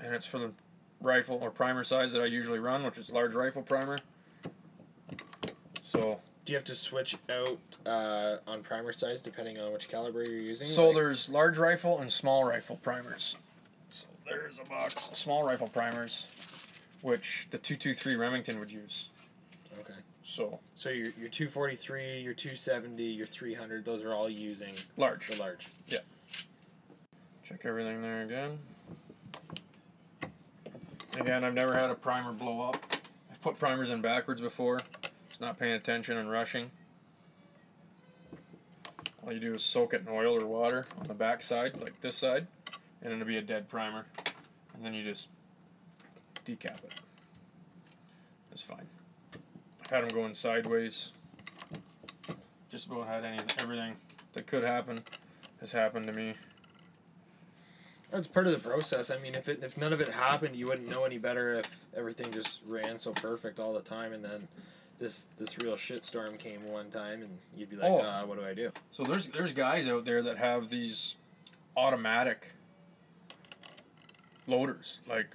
[0.00, 0.50] and it's for the
[1.00, 3.96] rifle or primer size that I usually run, which is large rifle primer.
[5.82, 10.22] So, Do you have to switch out uh, on primer size depending on which caliber
[10.22, 10.68] you're using?
[10.68, 13.34] so Like- there's large rifle and small rifle primers.
[13.90, 16.26] So there's a box small rifle primers,
[17.02, 19.08] which the 223 Remington would use.
[19.80, 19.98] Okay.
[20.22, 25.26] So So your your 243, your 270, your 300, those are all using large.
[25.28, 25.66] the large.
[25.88, 25.98] Yeah.
[27.44, 28.58] Check everything there again.
[31.18, 32.76] Again, I've never had a primer blow up.
[33.32, 34.78] I've put primers in backwards before.
[35.36, 36.70] Just not paying attention and rushing.
[39.22, 42.00] All you do is soak it in oil or water on the back side, like
[42.00, 42.46] this side,
[43.02, 44.06] and it'll be a dead primer.
[44.72, 45.28] And then you just
[46.46, 46.92] decap it.
[48.50, 48.86] It's fine.
[49.84, 51.12] I've had them going sideways.
[52.70, 53.92] Just about had any everything
[54.32, 54.96] that could happen
[55.60, 56.32] has happened to me.
[58.10, 59.10] It's part of the process.
[59.10, 61.84] I mean, if it if none of it happened, you wouldn't know any better if
[61.94, 64.48] everything just ran so perfect all the time, and then
[64.98, 67.98] this this real shitstorm came one time, and you'd be like, Oh.
[67.98, 68.72] uh, what do I do?
[68.92, 71.16] So there's there's guys out there that have these
[71.76, 72.52] automatic
[74.46, 75.00] loaders.
[75.08, 75.28] Like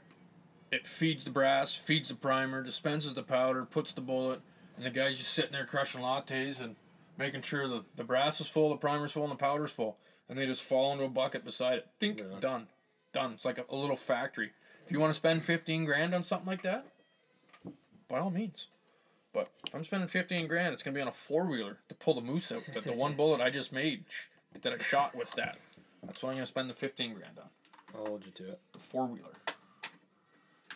[0.71, 4.41] it feeds the brass, feeds the primer, dispenses the powder, puts the bullet,
[4.77, 6.75] and the guy's just sitting there crushing lattes and
[7.17, 9.97] making sure the, the brass is full, the primer's full, and the powder's full.
[10.29, 11.87] And they just fall into a bucket beside it.
[11.99, 12.39] Think Yeah.
[12.39, 12.67] done.
[13.11, 13.33] Done.
[13.33, 14.51] It's like a, a little factory.
[14.85, 16.85] If you want to spend fifteen grand on something like that,
[18.07, 18.67] by all means.
[19.33, 22.13] But if I'm spending fifteen grand, it's gonna be on a four wheeler to pull
[22.15, 22.63] the moose out.
[22.73, 24.03] That the one bullet I just made
[24.61, 25.57] that I shot with that.
[26.03, 27.49] That's what I'm gonna spend the fifteen grand on.
[27.95, 28.59] I'll hold you to it.
[28.73, 29.29] The four wheeler.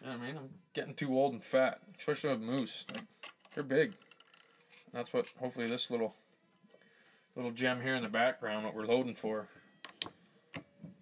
[0.02, 0.38] You know I mean?
[0.38, 2.86] I'm getting too old and fat, especially with moose.
[2.94, 3.06] Like
[3.54, 3.88] they're big.
[4.92, 6.16] And that's what hopefully this little
[7.36, 9.48] little gem here in the background, what we're loading for,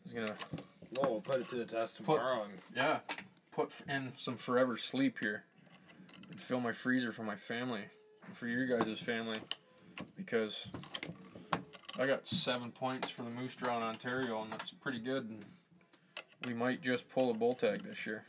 [0.08, 0.36] is gonna
[1.00, 2.44] Well, we'll put it to the test Put- tomorrow.
[2.44, 3.00] and yeah,
[3.52, 5.44] put in some forever sleep here
[6.34, 7.84] and fill my freezer for my family
[8.26, 9.38] and for your guys' family
[10.18, 10.68] because
[12.00, 15.30] I got seven points for the Moose Draw in Ontario and that's pretty good.
[15.30, 15.46] And
[16.48, 18.26] we might just pull a bull tag this year.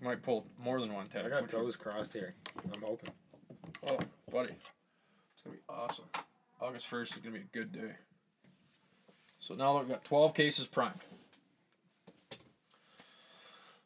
[0.00, 1.26] Might pull more than one tag.
[1.26, 2.34] I got toes crossed here.
[2.74, 3.10] I'm hoping.
[3.90, 3.98] Oh,
[4.32, 6.06] buddy, it's gonna be awesome.
[6.60, 7.92] August first is gonna be a good day.
[9.40, 11.00] So now we've got twelve cases primed.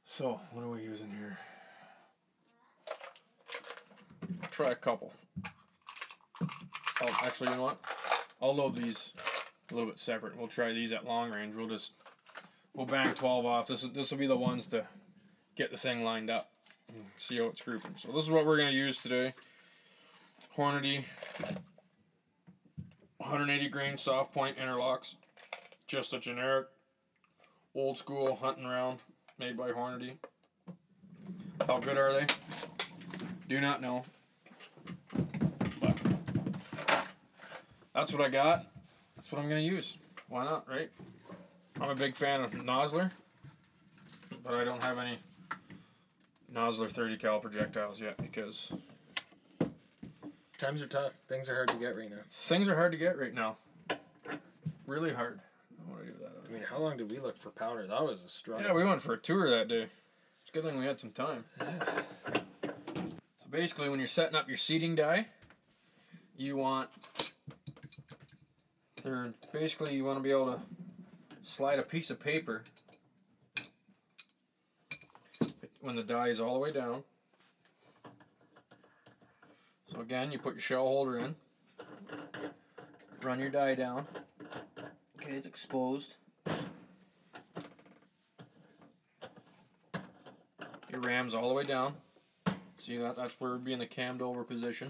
[0.04, 1.38] So what are we using here?
[4.60, 5.10] Try a couple.
[6.42, 7.80] Oh, actually, you know what?
[8.42, 9.14] I'll load these
[9.70, 10.36] a little bit separate.
[10.36, 11.54] We'll try these at long range.
[11.54, 11.94] We'll just
[12.74, 13.68] we'll bang twelve off.
[13.68, 14.84] This this will be the ones to
[15.56, 16.50] get the thing lined up.
[16.90, 17.94] and See how it's grouping.
[17.96, 19.32] So this is what we're gonna use today.
[20.54, 21.04] Hornady
[23.16, 25.14] 180 grain soft point interlocks.
[25.86, 26.66] Just a generic
[27.74, 28.98] old school hunting round
[29.38, 30.18] made by Hornady.
[31.66, 32.26] How good are they?
[33.48, 34.04] Do not know.
[35.80, 35.96] But
[37.94, 38.66] that's what I got.
[39.16, 39.96] That's what I'm gonna use.
[40.28, 40.90] Why not, right?
[41.80, 43.10] I'm a big fan of Nosler,
[44.44, 45.18] but I don't have any
[46.54, 48.72] Nosler 30 cal projectiles yet because
[50.60, 51.14] Times are tough.
[51.26, 52.18] Things are hard to get right now.
[52.30, 53.56] Things are hard to get right now.
[54.86, 55.40] Really hard.
[55.80, 56.32] I want to do that.
[56.46, 57.86] I mean, how long did we look for powder?
[57.86, 58.66] That was a struggle.
[58.66, 59.84] Yeah, we went for a tour that day.
[60.42, 61.46] It's a good thing we had some time.
[63.50, 65.26] Basically, when you're setting up your seating die,
[66.36, 66.88] you want.
[69.02, 70.60] They're basically you want to be able to
[71.42, 72.64] slide a piece of paper
[75.80, 77.02] when the die is all the way down.
[79.92, 81.34] So again, you put your shell holder in,
[83.22, 84.06] run your die down,
[85.30, 86.16] Okay, it's exposed.
[90.90, 91.94] Your ram's all the way down.
[92.80, 93.14] See that?
[93.14, 94.88] That's where it'd be in the cammed over position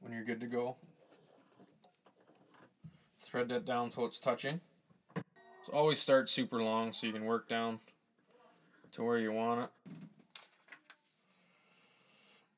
[0.00, 0.76] when you're good to go.
[3.20, 4.62] Thread that down so it's touching.
[5.14, 7.80] So always start super long so you can work down
[8.92, 9.70] to where you want it.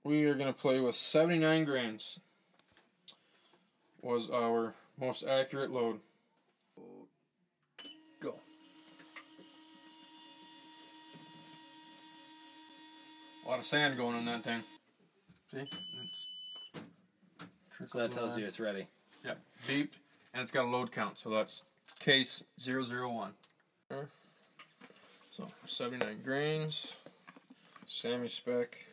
[0.04, 2.20] We are going to play with 79 grains.
[4.02, 5.98] Was our most accurate load.
[13.46, 14.60] A lot of sand going in that thing.
[15.52, 15.70] See?
[17.80, 18.88] It's So that tells you it's ready.
[19.24, 19.38] Yep,
[19.68, 19.92] beeped,
[20.34, 21.62] and it's got a load count, so that's
[22.00, 23.30] case 001.
[25.30, 26.96] So 79 grains,
[27.86, 28.84] SAAMI spec.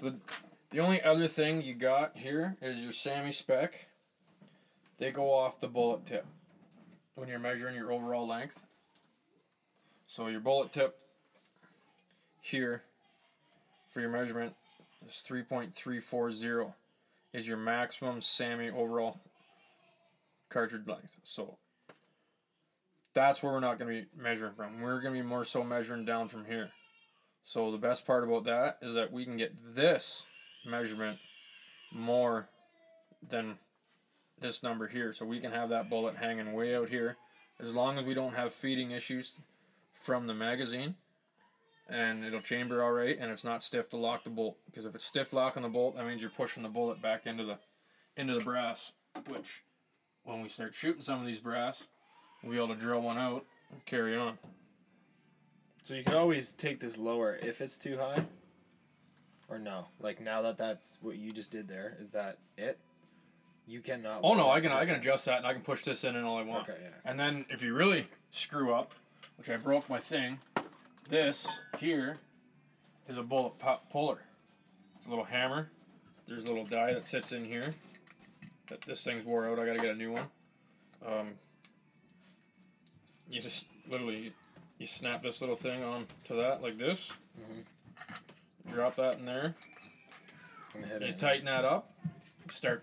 [0.00, 0.16] So the,
[0.70, 3.88] the only other thing you got here is your SAAMI spec.
[4.98, 6.24] They go off the bullet tip
[7.16, 8.64] when you're measuring your overall length.
[10.06, 10.98] So your bullet tip
[12.44, 12.82] here
[13.90, 14.52] for your measurement
[15.06, 16.74] is 3.340
[17.32, 19.18] is your maximum SAAMI overall
[20.50, 21.16] cartridge length.
[21.24, 21.56] So
[23.14, 24.82] that's where we're not going to be measuring from.
[24.82, 26.70] We're going to be more so measuring down from here.
[27.42, 30.26] So the best part about that is that we can get this
[30.66, 31.18] measurement
[31.92, 32.48] more
[33.26, 33.56] than
[34.38, 35.14] this number here.
[35.14, 37.16] So we can have that bullet hanging way out here
[37.58, 39.38] as long as we don't have feeding issues
[39.94, 40.96] from the magazine
[41.88, 44.94] and it'll chamber all right and it's not stiff to lock the bolt because if
[44.94, 47.58] it's stiff locking the bolt that means you're pushing the bullet back into the
[48.16, 48.92] into the brass
[49.28, 49.62] which
[50.24, 51.84] when we start shooting some of these brass
[52.42, 54.38] we'll be able to drill one out and carry on
[55.82, 58.24] So you can always take this lower if it's too high.
[59.48, 62.78] Or no, like now that that's what you just did there, is that it?
[63.66, 64.20] You cannot.
[64.22, 66.24] oh no i can i can adjust that and i can push this in and
[66.26, 66.88] all i want Okay, yeah.
[67.10, 68.92] and then if you really screw up
[69.38, 70.38] which i broke my thing
[71.08, 71.46] this
[71.78, 72.18] here
[73.08, 74.18] is a bullet pop puller.
[74.96, 75.70] It's a little hammer.
[76.26, 77.70] There's a little die that sits in here
[78.68, 79.58] that this thing's wore out.
[79.58, 80.26] I gotta get a new one.
[81.06, 81.28] Um,
[83.28, 84.32] you just literally
[84.78, 87.12] you snap this little thing on to that like this.
[88.72, 89.54] Drop that in there.
[90.74, 91.94] And you tighten that up,
[92.48, 92.82] start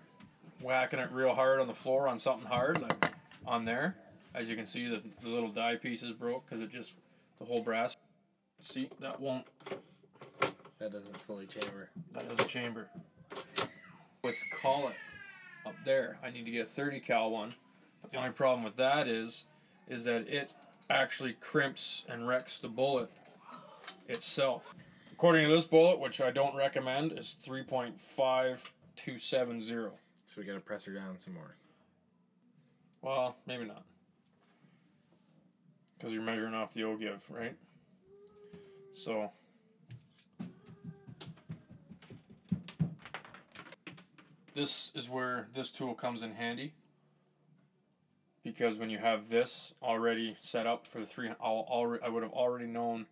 [0.62, 3.12] whacking it real hard on the floor on something hard, like
[3.46, 3.96] on there.
[4.34, 6.94] As you can see, the, the little die piece is broke because it just,
[7.38, 7.96] the whole brass.
[8.62, 9.44] See, that won't,
[10.78, 11.90] That doesn't fully chamber.
[12.14, 12.88] that a chamber.
[14.22, 14.94] With collet
[15.66, 17.52] up there, I need to get a 30 cal one.
[18.00, 19.46] But the only problem with that is,
[19.88, 20.52] is that it
[20.90, 23.10] actually crimps and wrecks the bullet
[24.08, 24.76] itself.
[25.12, 29.90] According to this bullet, which I don't recommend, is 3.5270.
[30.26, 31.56] So we gotta press her down some more.
[33.02, 33.82] Well, maybe not.
[35.98, 37.56] Because you're measuring off the ogive, right?
[38.94, 39.30] So.
[44.54, 46.74] This is where this tool comes in handy.
[48.44, 52.22] Because when you have this already set up for the three, I'll already, I would
[52.22, 53.06] have already known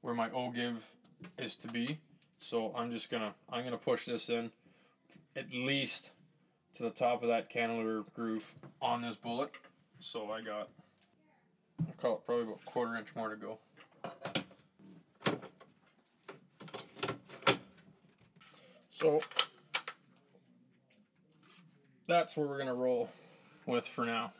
[0.00, 0.82] where my ogive
[1.38, 1.98] is to be.
[2.38, 4.50] So I'm just gonna, I'm gonna push this in
[5.36, 6.12] at least
[6.74, 9.50] to the top of that cannelure groove on this bullet.
[10.00, 10.70] So I got,
[11.86, 13.58] I'll call it probably about a quarter inch more to go.
[19.00, 19.22] So
[22.06, 23.08] that's where we're gonna roll
[23.64, 24.30] with for now,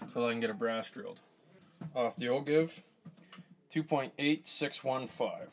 [0.00, 1.18] until I can get a brass drilled.
[1.92, 2.82] Off the ogive,
[3.68, 5.48] two point eight six one five.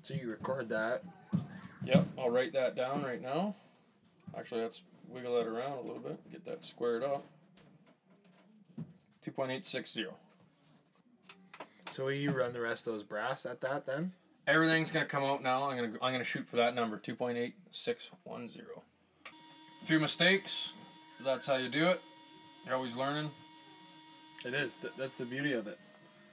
[0.00, 1.02] So you record that.
[1.84, 3.54] Yep, I'll write that down right now.
[4.34, 7.26] Actually, let's wiggle that around a little bit, get that squared up.
[9.22, 10.06] 2.860.
[11.90, 14.12] So will you run the rest of those brass at that then?
[14.46, 15.68] Everything's gonna come out now.
[15.68, 17.52] I'm gonna I'm gonna shoot for that number, 2.8610.
[19.82, 20.74] A few mistakes.
[21.24, 22.00] That's how you do it.
[22.64, 23.30] You're always learning.
[24.44, 24.76] It is.
[24.76, 25.78] Th- that's the beauty of it.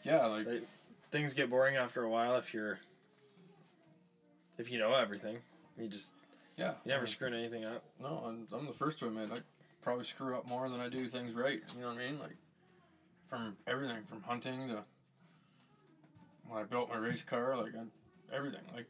[0.03, 0.68] Yeah, like Right.
[1.11, 2.80] Things get boring after a while if you're.
[4.57, 5.38] If you know everything,
[5.80, 6.14] you just
[6.57, 6.74] yeah.
[6.86, 7.84] you never screwing anything up.
[7.99, 9.39] No, I'm, I'm the first to admit I
[9.82, 11.61] probably screw up more than I do things right.
[11.76, 12.20] You know what I mean?
[12.20, 12.38] Like
[13.28, 14.84] from everything, from hunting to
[16.47, 17.84] when I built my race car, like I,
[18.32, 18.62] everything.
[18.76, 18.86] Like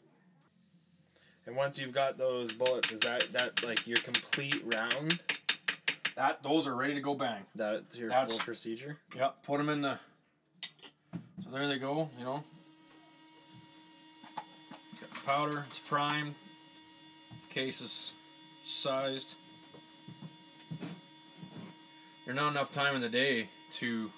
[1.48, 5.20] And once you've got those bullets, is that that like your complete round?
[6.16, 7.42] that, those are ready to go bang.
[7.56, 8.98] That's your That's- full procedure.
[9.16, 9.98] Yep, put them in the.
[11.44, 12.10] So there they go.
[12.20, 12.44] You know.
[15.02, 15.66] Got the powder.
[15.70, 16.36] It's primed.
[17.50, 18.14] Case is
[18.66, 19.36] sized.
[22.26, 24.10] there's not enough time in the day to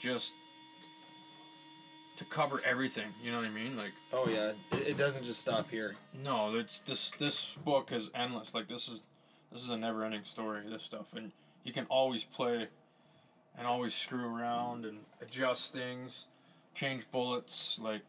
[0.00, 0.32] just
[2.16, 3.08] to cover everything.
[3.22, 3.76] You know what I mean?
[3.76, 5.96] Like Oh yeah, it, it doesn't just stop here.
[6.22, 8.54] no, it's this this book is endless.
[8.54, 9.02] Like this is
[9.52, 10.62] this is a never ending story.
[10.68, 11.32] This stuff, and
[11.64, 12.66] you can always play,
[13.56, 16.26] and always screw around and adjust things,
[16.74, 17.78] change bullets.
[17.80, 18.02] Like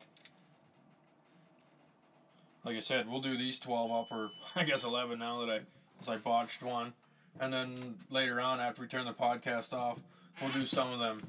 [2.64, 5.60] like I said, we'll do these twelve up or I guess eleven now that I
[5.97, 6.93] since I botched one,
[7.39, 9.99] and then later on after we turn the podcast off,
[10.41, 11.22] we'll do some of them.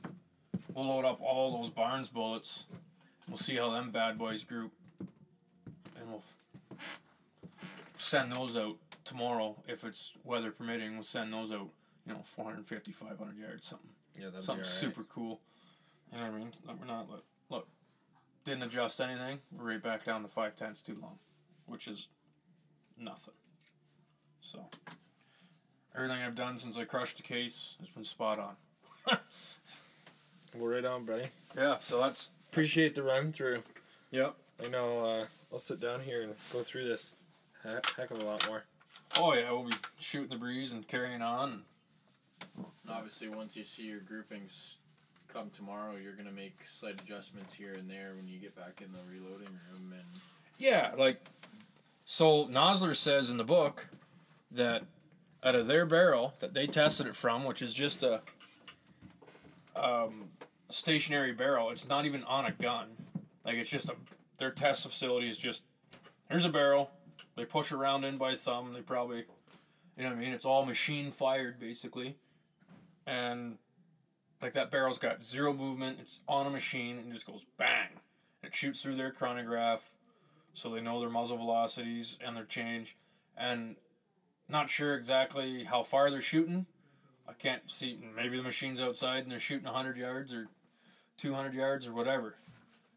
[0.76, 2.66] We'll load up all those Barnes bullets.
[3.26, 6.22] We'll see how them bad boys group, and we'll
[7.96, 10.92] send those out tomorrow if it's weather permitting.
[10.92, 11.70] We'll send those out,
[12.06, 13.88] you know, 450, 500 yards, something,
[14.20, 15.40] Yeah, that'd something super cool.
[16.12, 16.52] You know what I mean?
[16.78, 17.68] We're not look, look,
[18.44, 19.38] didn't adjust anything.
[19.56, 21.18] We're right back down to five tenths too long,
[21.64, 22.08] which is
[22.98, 23.34] nothing.
[24.42, 24.66] So
[25.96, 28.56] everything I've done since I crushed the case has been spot on.
[30.58, 31.24] We're right on, buddy.
[31.56, 33.62] Yeah, so that's Appreciate the run through.
[34.10, 34.34] yep.
[34.64, 35.04] I know.
[35.04, 37.16] Uh, I'll sit down here and go through this
[37.62, 38.64] heck, heck of a lot more.
[39.18, 41.62] Oh yeah, we'll be shooting the breeze and carrying on.
[42.56, 44.76] And obviously, once you see your groupings
[45.28, 48.90] come tomorrow, you're gonna make slight adjustments here and there when you get back in
[48.92, 49.92] the reloading room.
[49.92, 50.20] And
[50.58, 51.20] Yeah, like
[52.06, 53.86] so Nosler says in the book
[54.50, 54.82] that
[55.44, 58.22] out of their barrel that they tested it from, which is just a
[59.74, 60.24] um,
[60.68, 62.88] stationary barrel, it's not even on a gun.
[63.44, 63.94] Like it's just a
[64.38, 65.62] their test facility is just
[66.28, 66.90] here's a barrel.
[67.36, 68.72] They push around in by thumb.
[68.72, 69.24] They probably
[69.96, 70.32] you know what I mean.
[70.32, 72.16] It's all machine fired basically,
[73.06, 73.58] and
[74.42, 75.98] like that barrel's got zero movement.
[76.00, 77.88] It's on a machine and just goes bang.
[78.42, 79.82] It shoots through their chronograph
[80.54, 82.96] so they know their muzzle velocities and their change.
[83.36, 83.76] And
[84.48, 86.66] not sure exactly how far they're shooting.
[87.28, 87.98] I can't see.
[88.14, 90.48] Maybe the machine's outside and they're shooting 100 yards or
[91.18, 92.36] 200 yards or whatever.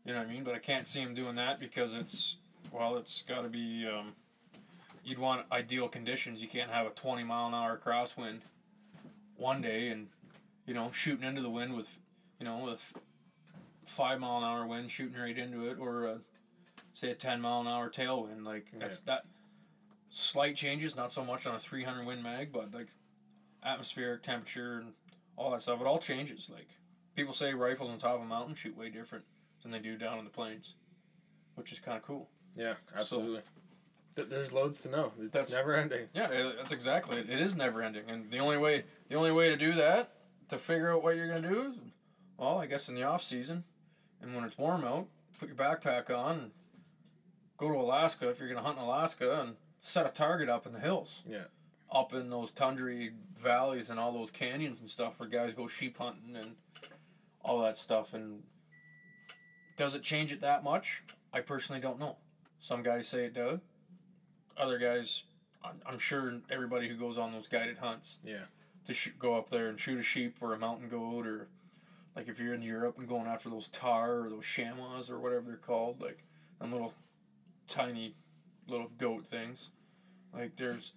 [0.06, 0.44] You know what I mean?
[0.44, 2.38] But I can't see them doing that because it's,
[2.72, 4.14] well, it's got to be, um,
[5.04, 6.42] you'd want ideal conditions.
[6.42, 8.40] You can't have a 20 mile an hour crosswind
[9.38, 10.08] one day and,
[10.66, 11.90] you know, shooting into the wind with,
[12.40, 12.94] you know, with
[13.90, 16.18] five mile an hour wind shooting right into it or a
[16.94, 19.26] say a 10 mile an hour tailwind like that's that
[20.10, 22.90] slight changes not so much on a 300 Win Mag but like
[23.64, 24.94] atmospheric temperature and
[25.38, 26.70] all that stuff it all changes like
[27.20, 29.26] people say rifles on top of a mountain shoot way different
[29.62, 30.76] than they do down in the plains
[31.56, 33.42] which is kind of cool Yeah, absolutely.
[34.16, 35.12] Th- there's loads to know.
[35.20, 36.08] It's That's- never ending.
[36.14, 37.30] yeah that's exactly it.
[37.30, 40.14] it is never ending and the only way the only way to do that
[40.48, 41.76] to figure out what you're going to do is
[42.38, 43.64] well i guess in the off season
[44.22, 45.08] and when it's warm out
[45.40, 46.52] put your backpack on and
[47.58, 50.66] go to alaska if you're going to hunt in alaska and set a target up
[50.66, 51.46] in the hills Yeah.
[51.92, 53.10] up in those tundra
[53.42, 56.56] valleys and all those canyons and stuff where guys go sheep hunting and
[57.44, 58.44] all that stuff and
[59.78, 62.18] does it change it that much i personally don't know
[62.60, 63.60] some guys say it does
[64.58, 65.24] other guys
[65.64, 68.46] I'm- sure everybody who goes on those guided hunts Yeah.
[68.86, 71.50] to sh- go up there and shoot a sheep or a mountain goat or
[72.16, 75.42] like if you're in Europe and going after those tahr or those chamois or whatever
[75.48, 76.24] they're called, like
[76.60, 76.94] them little
[77.68, 78.14] tiny
[78.68, 79.70] little goat things.
[80.34, 80.94] Like there's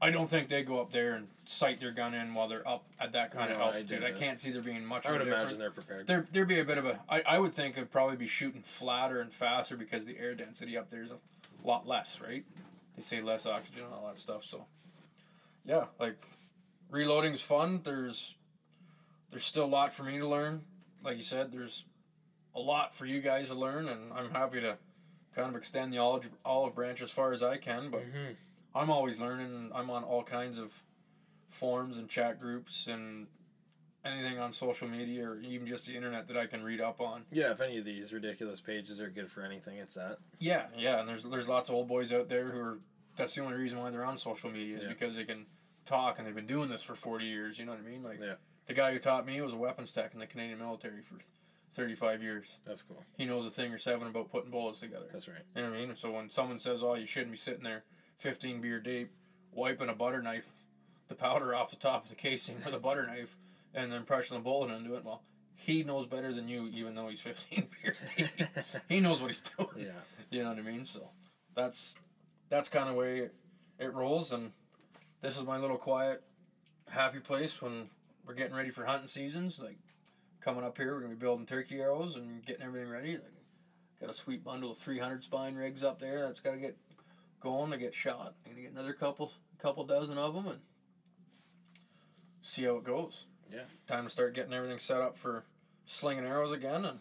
[0.00, 2.84] I don't think they go up there and sight their gun in while they're up
[3.00, 4.04] at that kind of No, I altitude.
[4.04, 4.16] I, it.
[4.16, 5.40] can't see there being much I would difference.
[5.42, 6.06] imagine they're prepared.
[6.06, 7.00] There, there'd be a bit of a.
[7.08, 10.76] I, I would think it'd probably be shooting flatter and faster because the air density
[10.78, 11.16] up there is a
[11.66, 12.44] lot less, right?
[12.96, 14.44] They say less oxygen and all that stuff.
[14.44, 14.66] So,
[15.64, 16.24] yeah, like
[16.90, 17.80] reloading's fun.
[17.82, 18.36] There's
[19.30, 20.62] there's still a lot for me to learn.
[21.02, 21.84] Like you said, there's
[22.54, 24.76] a lot for you guys to learn, and I'm happy to
[25.34, 27.90] kind of extend the olive olive branch as far as I can.
[27.90, 28.36] But Mhm.
[28.74, 29.70] I'm always learning.
[29.74, 30.72] I'm on all kinds of
[31.50, 33.26] forums and chat groups and
[34.04, 37.22] anything on social media or even just the internet that I can read up on.
[37.32, 40.18] Yeah, if any of these ridiculous pages are good for anything, it's that.
[40.38, 42.78] Yeah, yeah, and there's there's lots of old boys out there who are
[43.16, 44.88] that's the only reason why they're on social media Yeah.
[44.88, 45.46] because they can
[45.84, 48.02] talk and they've been doing this for 40 years, you know what I mean?
[48.02, 48.34] Like Yeah.
[48.66, 51.16] the guy who taught me was a weapons tech in the Canadian military for
[51.72, 52.58] 35 years.
[52.64, 53.02] That's cool.
[53.16, 55.06] He knows a thing or seven about putting bullets together.
[55.10, 55.42] That's right.
[55.56, 55.96] You know what I mean?
[55.96, 57.82] So when someone says, "Oh, you shouldn't be sitting there
[58.18, 59.10] 15 beer deep
[59.52, 60.46] wiping a butter knife
[61.08, 63.36] the powder off the top of the casing with a butter knife
[63.74, 65.22] and then pressing the bullet into it," well,
[65.54, 68.28] he knows better than you, even though he's 15 beer deep.
[68.88, 69.68] he knows what he's doing.
[69.76, 69.90] Yeah.
[70.30, 70.84] You know what I mean?
[70.84, 71.08] So
[71.54, 71.96] that's
[72.48, 73.34] that's kind of way it,
[73.78, 74.52] it rolls, and
[75.20, 76.22] this is my little quiet,
[76.88, 77.88] happy place when
[78.26, 79.58] we're getting ready for hunting seasons.
[79.58, 79.78] Like
[80.40, 83.12] coming up here, we're gonna be building turkey arrows and getting everything ready.
[83.12, 83.32] Like,
[84.00, 86.76] got a sweet bundle of 300 spine rigs up there that's got to get
[87.40, 88.34] going to get shot.
[88.46, 90.58] I'm gonna get another couple couple dozen of them and
[92.42, 93.24] see how it goes.
[93.52, 93.60] Yeah.
[93.86, 95.44] Time to start getting everything set up for
[95.86, 96.98] slinging arrows again, and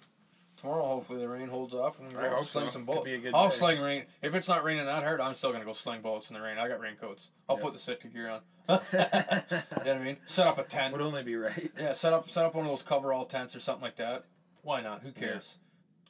[0.55, 2.71] tomorrow hopefully the rain holds off and we I can go hope sling so.
[2.73, 3.05] some bullets.
[3.05, 3.55] be a good I'll day.
[3.55, 4.05] sling rain.
[4.21, 6.57] If it's not raining that hard, I'm still gonna go sling bullets in the rain.
[6.57, 7.29] I got raincoats.
[7.49, 7.63] I'll Yeah.
[7.63, 8.41] put the Sitka gear on.
[8.69, 10.17] you know what I mean?
[10.25, 10.93] Set up a tent.
[10.93, 11.71] Would only be right.
[11.79, 14.25] Yeah, set up set up one of those coverall tents or something like that.
[14.63, 15.01] Why not?
[15.03, 15.57] Who cares?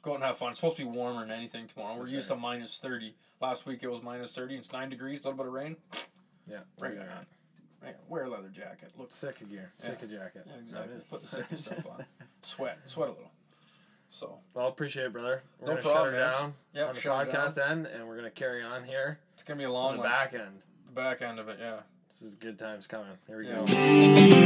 [0.08, 0.50] Go out and have fun.
[0.50, 1.96] It's supposed to be warmer than anything tomorrow.
[1.98, 3.14] That's We're used to minus thirty.
[3.42, 4.56] Last week it was minus thirty.
[4.56, 5.20] It's nine degrees.
[5.20, 5.76] A little bit of rain.
[6.50, 6.60] Yeah.
[6.80, 7.92] Right on.
[8.08, 8.90] Wear a leather jacket.
[8.96, 9.12] Look.
[9.12, 9.70] Sitka gear.
[9.74, 10.46] Sitka jacket.
[10.46, 10.96] Yeah, exactly.
[11.10, 12.06] Put the sick stuff on.
[12.42, 12.78] Sweat.
[12.86, 13.30] Sweat a little.
[14.08, 15.42] So Well, appreciate it, brother.
[15.60, 16.20] We're No gonna problem, shut man.
[16.32, 17.26] down yeah, on the it down.
[17.26, 20.32] podcast end, and we're gonna carry on here It's gonna be a long the back
[20.32, 20.64] end.
[20.86, 21.58] The back end of it.
[21.60, 21.80] Yeah.
[22.18, 23.12] This is good times coming.
[23.26, 23.66] Here we Yeah.
[23.66, 24.37] go.